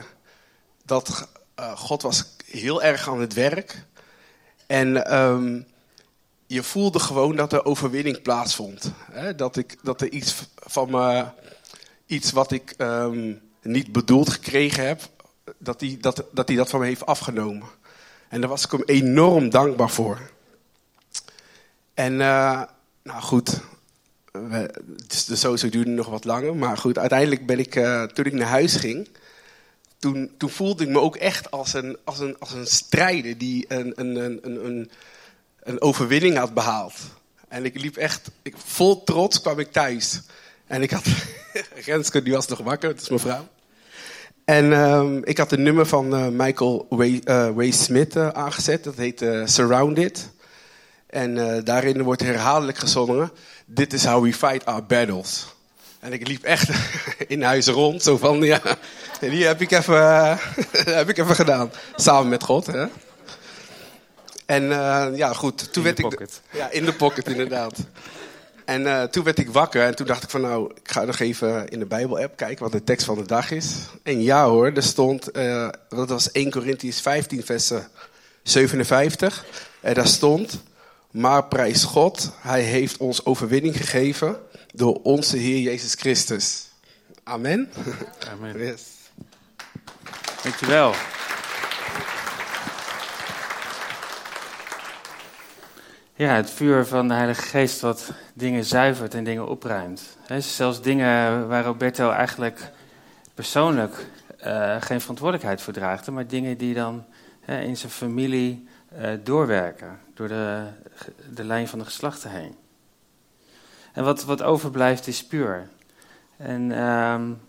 Dat 0.85 1.28
God 1.74 2.02
was 2.02 2.24
heel 2.46 2.82
erg 2.82 3.08
aan 3.08 3.20
het 3.20 3.32
werk. 3.32 3.85
En 4.66 5.18
um, 5.18 5.66
je 6.46 6.62
voelde 6.62 6.98
gewoon 6.98 7.37
dat 7.37 7.52
er 7.52 7.64
overwinning 7.64 8.22
plaatsvond. 8.22 8.92
Hè? 9.11 9.35
Dat, 9.35 9.56
ik, 9.56 9.76
dat 9.82 10.00
er 10.00 10.11
iets 10.11 10.35
van 10.54 10.90
me, 10.90 11.24
iets 12.06 12.32
wat 12.32 12.52
ik 12.52 12.74
um, 12.78 13.40
niet 13.62 13.92
bedoeld 13.92 14.31
gekregen 14.31 14.87
heb, 14.87 15.01
dat 15.59 15.81
hij 15.81 15.98
dat, 16.01 16.25
dat, 16.33 16.46
dat 16.46 16.70
van 16.70 16.81
me 16.81 16.87
heeft 16.87 17.07
afgenomen. 17.07 17.68
En 18.29 18.40
daar 18.40 18.51
was 18.51 18.64
ik 18.64 18.70
hem 18.70 18.83
enorm 18.85 19.51
dankbaar 19.51 19.90
voor. 19.90 20.31
En 21.94 22.12
uh, 22.12 22.62
nou 23.03 23.22
goed, 23.22 23.61
we, 24.33 24.70
dus 25.07 25.25
de 25.25 25.68
duurde 25.68 25.90
nog 25.90 26.09
wat 26.09 26.25
langer. 26.25 26.57
Maar 26.57 26.79
goed, 26.79 26.98
uiteindelijk 26.98 27.46
ben 27.46 27.59
ik, 27.59 27.77
uh, 27.77 28.03
toen 28.03 28.25
ik 28.25 28.33
naar 28.33 28.48
huis 28.48 28.77
ging, 28.77 29.09
toen, 29.98 30.31
toen 30.37 30.51
voelde 30.51 30.85
ik 30.85 30.88
me 30.88 31.01
ook 31.01 31.16
echt 31.16 31.51
als 31.51 31.72
een, 31.72 31.96
als 32.05 32.18
een, 32.18 32.37
als 32.38 32.53
een 32.53 32.66
strijder 32.66 33.38
die 33.38 33.64
een, 33.68 33.92
een, 33.96 34.16
een, 34.16 34.66
een, 34.66 34.90
een 35.62 35.81
overwinning 35.81 36.37
had 36.37 36.55
behaald. 36.55 36.94
En 37.48 37.64
ik 37.64 37.81
liep 37.81 37.96
echt, 37.96 38.31
ik, 38.42 38.55
vol 38.57 39.05
trots 39.05 39.40
kwam 39.40 39.59
ik 39.59 39.72
thuis. 39.72 40.20
En 40.72 40.82
ik 40.82 40.90
had, 40.90 41.04
Renske 41.87 42.22
die 42.22 42.32
was 42.32 42.46
nog 42.46 42.58
wakker, 42.58 42.88
dat 42.88 43.02
is 43.02 43.08
mijn 43.08 43.20
vrouw. 43.20 43.48
En 44.44 44.72
um, 44.72 45.24
ik 45.24 45.38
had 45.38 45.52
een 45.52 45.62
nummer 45.62 45.87
van 45.87 46.14
uh, 46.14 46.28
Michael 46.28 46.87
Way, 46.88 47.20
uh, 47.24 47.48
Way 47.48 47.70
Smith 47.70 48.16
uh, 48.16 48.28
aangezet, 48.28 48.85
dat 48.85 48.96
heet 48.96 49.24
Surrounded. 49.44 50.30
En 51.06 51.64
daarin 51.64 52.02
wordt 52.02 52.22
herhaaldelijk 52.22 52.78
gezongen, 52.78 53.30
This 53.74 53.87
is 53.87 54.04
how 54.04 54.22
we 54.22 54.32
fight 54.32 54.66
our 54.66 54.87
battles. 54.87 55.46
En 56.00 56.12
ik 56.12 56.28
liep 56.28 56.42
echt 56.42 56.68
in 57.26 57.42
huis 57.42 57.66
rond, 57.66 58.02
zo 58.02 58.16
van, 58.16 58.42
ja, 58.42 58.61
die 59.20 59.44
heb 59.44 59.61
ik 59.61 59.70
even, 59.70 60.38
heb 61.00 61.08
ik 61.08 61.18
even 61.18 61.35
gedaan. 61.35 61.70
Samen 61.96 62.28
met 62.28 62.42
God, 62.42 62.66
hè. 62.66 62.87
En 64.46 64.62
uh, 64.62 65.06
ja, 65.14 65.32
goed. 65.32 65.58
Toen 65.58 65.68
in 65.74 65.82
werd 65.82 65.96
de 65.96 66.02
ik. 66.02 66.08
pocket. 66.08 66.40
Ja, 66.50 66.70
in 66.70 66.85
de 66.85 66.92
pocket 66.92 67.28
inderdaad. 67.28 67.78
En 68.72 68.82
uh, 68.82 69.02
toen 69.02 69.24
werd 69.24 69.38
ik 69.38 69.50
wakker 69.50 69.82
en 69.82 69.94
toen 69.94 70.06
dacht 70.06 70.22
ik 70.22 70.30
van 70.30 70.40
nou, 70.40 70.70
ik 70.74 70.90
ga 70.90 71.04
nog 71.04 71.18
even 71.18 71.68
in 71.68 71.78
de 71.78 71.87
Bijbel-app 71.87 72.37
kijken 72.37 72.62
wat 72.62 72.72
de 72.72 72.85
tekst 72.85 73.06
van 73.06 73.18
de 73.18 73.26
dag 73.26 73.50
is. 73.50 73.74
En 74.02 74.22
ja 74.22 74.48
hoor, 74.48 74.72
er 74.72 74.82
stond, 74.82 75.37
uh, 75.37 75.68
dat 75.88 76.08
was 76.08 76.32
1 76.32 76.50
Corinthians 76.50 77.00
15 77.00 77.44
vers 77.44 77.72
57. 78.42 79.44
En 79.80 79.94
daar 79.94 80.06
stond, 80.06 80.62
maar 81.11 81.44
prijs 81.44 81.85
God, 81.85 82.32
hij 82.40 82.62
heeft 82.62 82.96
ons 82.96 83.24
overwinning 83.24 83.76
gegeven 83.76 84.37
door 84.74 85.00
onze 85.02 85.37
Heer 85.37 85.58
Jezus 85.58 85.94
Christus. 85.94 86.68
Amen. 87.22 87.70
Amen. 88.32 88.58
Yes. 88.58 88.82
Dankjewel. 90.42 90.94
Ja, 96.14 96.35
het 96.35 96.51
vuur 96.51 96.87
van 96.87 97.09
de 97.09 97.14
Heilige 97.14 97.42
Geest 97.42 97.81
wat 97.81 98.12
dingen 98.35 98.64
zuivert 98.64 99.14
en 99.14 99.25
dingen 99.25 99.48
opruimt. 99.48 100.16
He, 100.27 100.40
zelfs 100.40 100.83
dingen 100.83 101.48
waar 101.48 101.64
Roberto 101.64 102.11
eigenlijk 102.11 102.70
persoonlijk 103.35 104.07
uh, 104.44 104.77
geen 104.81 105.01
verantwoordelijkheid 105.01 105.62
voor 105.62 105.72
draagt, 105.72 106.11
maar 106.11 106.27
dingen 106.27 106.59
die 106.59 106.75
dan 106.75 107.05
in 107.46 107.77
zijn 107.77 107.92
familie 107.92 108.68
uh, 108.98 109.09
doorwerken, 109.22 110.01
door 110.14 110.29
de, 110.29 110.66
de 111.35 111.44
lijn 111.44 111.68
van 111.68 111.79
de 111.79 111.85
geslachten 111.85 112.31
heen. 112.31 112.57
En 113.92 114.05
wat, 114.05 114.25
wat 114.25 114.42
overblijft 114.42 115.07
is 115.07 115.27
puur. 115.27 115.68
En 116.37 116.83
um, 116.83 117.40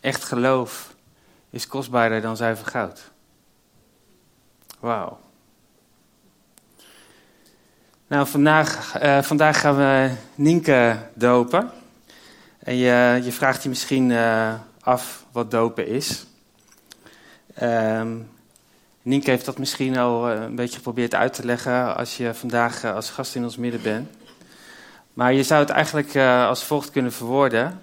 echt 0.00 0.24
geloof 0.24 0.94
is 1.50 1.66
kostbaarder 1.66 2.20
dan 2.20 2.36
zuiver 2.36 2.66
goud. 2.66 3.10
Wauw. 4.80 5.18
Nou, 8.12 8.26
vandaag, 8.26 9.02
uh, 9.02 9.22
vandaag 9.22 9.60
gaan 9.60 9.76
we 9.76 10.10
Nienke 10.34 10.96
dopen. 11.14 11.70
En 12.58 12.76
je, 12.76 13.20
je 13.22 13.32
vraagt 13.32 13.62
je 13.62 13.68
misschien 13.68 14.10
uh, 14.10 14.54
af 14.80 15.24
wat 15.30 15.50
dopen 15.50 15.86
is. 15.86 16.26
Um, 17.62 18.30
Nienke 19.02 19.30
heeft 19.30 19.44
dat 19.44 19.58
misschien 19.58 19.98
al 19.98 20.30
uh, 20.30 20.42
een 20.42 20.54
beetje 20.54 20.76
geprobeerd 20.76 21.14
uit 21.14 21.32
te 21.32 21.44
leggen 21.44 21.96
als 21.96 22.16
je 22.16 22.34
vandaag 22.34 22.84
als 22.84 23.10
gast 23.10 23.34
in 23.34 23.44
ons 23.44 23.56
midden 23.56 23.82
bent. 23.82 24.10
Maar 25.12 25.32
je 25.32 25.42
zou 25.42 25.60
het 25.60 25.70
eigenlijk 25.70 26.16
als 26.48 26.64
volgt 26.64 26.90
kunnen 26.90 27.12
verwoorden. 27.12 27.80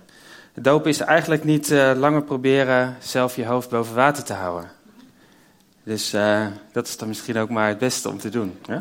Dopen 0.54 0.90
is 0.90 1.00
eigenlijk 1.00 1.44
niet 1.44 1.70
langer 1.96 2.24
proberen 2.24 2.96
zelf 3.00 3.36
je 3.36 3.46
hoofd 3.46 3.70
boven 3.70 3.96
water 3.96 4.24
te 4.24 4.34
houden. 4.34 4.72
Dus 5.84 6.10
dat 6.72 6.88
is 6.88 6.98
dan 6.98 7.08
misschien 7.08 7.38
ook 7.38 7.50
maar 7.50 7.68
het 7.68 7.78
beste 7.78 8.10
om 8.10 8.18
te 8.18 8.30
doen. 8.30 8.58
Hè? 8.68 8.80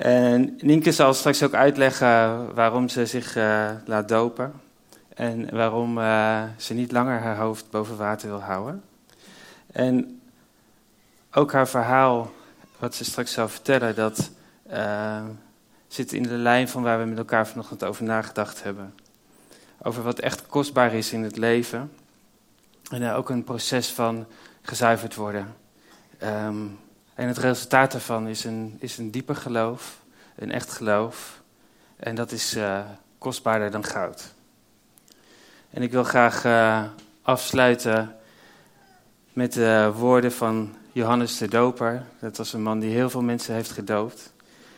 En 0.00 0.58
Nienke 0.60 0.92
zal 0.92 1.14
straks 1.14 1.42
ook 1.42 1.54
uitleggen 1.54 2.54
waarom 2.54 2.88
ze 2.88 3.06
zich 3.06 3.36
uh, 3.36 3.70
laat 3.84 4.08
dopen. 4.08 4.52
En 5.14 5.54
waarom 5.54 5.98
uh, 5.98 6.42
ze 6.56 6.74
niet 6.74 6.92
langer 6.92 7.20
haar 7.20 7.36
hoofd 7.36 7.70
boven 7.70 7.96
water 7.96 8.28
wil 8.28 8.40
houden. 8.40 8.82
En 9.72 10.20
ook 11.32 11.52
haar 11.52 11.68
verhaal, 11.68 12.32
wat 12.78 12.94
ze 12.94 13.04
straks 13.04 13.32
zal 13.32 13.48
vertellen, 13.48 13.94
dat 13.94 14.30
uh, 14.72 15.22
zit 15.88 16.12
in 16.12 16.22
de 16.22 16.36
lijn 16.36 16.68
van 16.68 16.82
waar 16.82 16.98
we 16.98 17.04
met 17.04 17.18
elkaar 17.18 17.46
vanochtend 17.46 17.84
over 17.84 18.04
nagedacht 18.04 18.62
hebben. 18.62 18.94
Over 19.82 20.02
wat 20.02 20.18
echt 20.18 20.46
kostbaar 20.46 20.94
is 20.94 21.12
in 21.12 21.22
het 21.22 21.36
leven. 21.36 21.92
En 22.90 23.10
ook 23.12 23.30
een 23.30 23.44
proces 23.44 23.92
van 23.92 24.26
gezuiverd 24.62 25.14
worden. 25.14 25.54
Um, 26.22 26.78
en 27.20 27.26
het 27.26 27.38
resultaat 27.38 27.92
daarvan 27.92 28.28
is 28.28 28.44
een, 28.44 28.76
is 28.78 28.98
een 28.98 29.10
dieper 29.10 29.36
geloof, 29.36 30.00
een 30.34 30.52
echt 30.52 30.70
geloof. 30.70 31.42
En 31.96 32.14
dat 32.14 32.32
is 32.32 32.56
uh, 32.56 32.80
kostbaarder 33.18 33.70
dan 33.70 33.84
goud. 33.84 34.34
En 35.70 35.82
ik 35.82 35.90
wil 35.90 36.04
graag 36.04 36.44
uh, 36.44 36.84
afsluiten 37.22 38.16
met 39.32 39.52
de 39.52 39.92
woorden 39.96 40.32
van 40.32 40.76
Johannes 40.92 41.38
de 41.38 41.48
Doper. 41.48 42.06
Dat 42.20 42.36
was 42.36 42.52
een 42.52 42.62
man 42.62 42.78
die 42.78 42.90
heel 42.90 43.10
veel 43.10 43.22
mensen 43.22 43.54
heeft 43.54 43.70
gedoopt. 43.70 44.32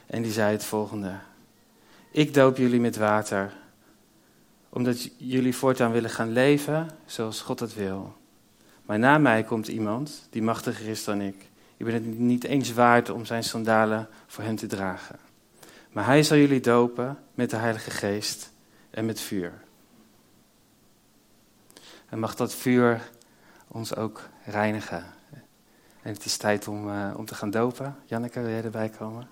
En 0.07 0.23
die 0.23 0.33
zei 0.33 0.53
het 0.53 0.65
volgende. 0.65 1.13
Ik 2.11 2.35
doop 2.35 2.57
jullie 2.57 2.81
met 2.81 2.97
water, 2.97 3.53
omdat 4.69 5.11
jullie 5.17 5.57
voortaan 5.57 5.93
willen 5.93 6.11
gaan 6.11 6.33
leven 6.33 6.91
zoals 7.07 7.41
God 7.41 7.61
het 7.61 7.75
wil. 7.75 8.17
Maar 8.87 8.99
na 8.99 9.19
mij 9.19 9.43
komt 9.43 9.69
iemand 9.69 10.27
die 10.31 10.43
machtiger 10.43 10.89
is 10.89 11.05
dan 11.05 11.21
ik. 11.21 11.51
Ik 11.83 11.89
ben 11.89 11.97
het 11.97 12.19
niet 12.19 12.45
eens 12.45 12.73
waard 12.73 13.11
om 13.11 13.25
zijn 13.25 13.45
sandalen 13.45 14.09
voor 14.27 14.45
hem 14.45 14.57
te 14.57 14.67
dragen. 14.67 15.19
Maar 15.91 16.05
hij 16.05 16.23
zal 16.23 16.37
jullie 16.37 16.61
dopen 16.61 17.19
met 17.35 17.51
de 17.51 17.57
Heilige 17.57 17.91
Geest 17.91 18.53
en 18.91 19.07
met 19.07 19.21
vuur. 19.21 19.53
En 22.09 22.19
mag 22.19 22.35
dat 22.35 22.55
vuur 22.55 23.11
ons 23.69 23.97
ook 23.97 24.29
reinigen. 24.45 25.05
En 26.03 26.13
het 26.13 26.25
is 26.25 26.37
tijd 26.37 26.69
om, 26.69 26.89
uh, 26.89 27.15
om 27.17 27.25
te 27.25 27.35
gaan 27.35 27.51
dopen. 27.51 27.97
Janneke, 28.05 28.41
wil 28.41 28.51
jij 28.51 28.65
erbij 28.65 28.89
komen? 28.89 29.29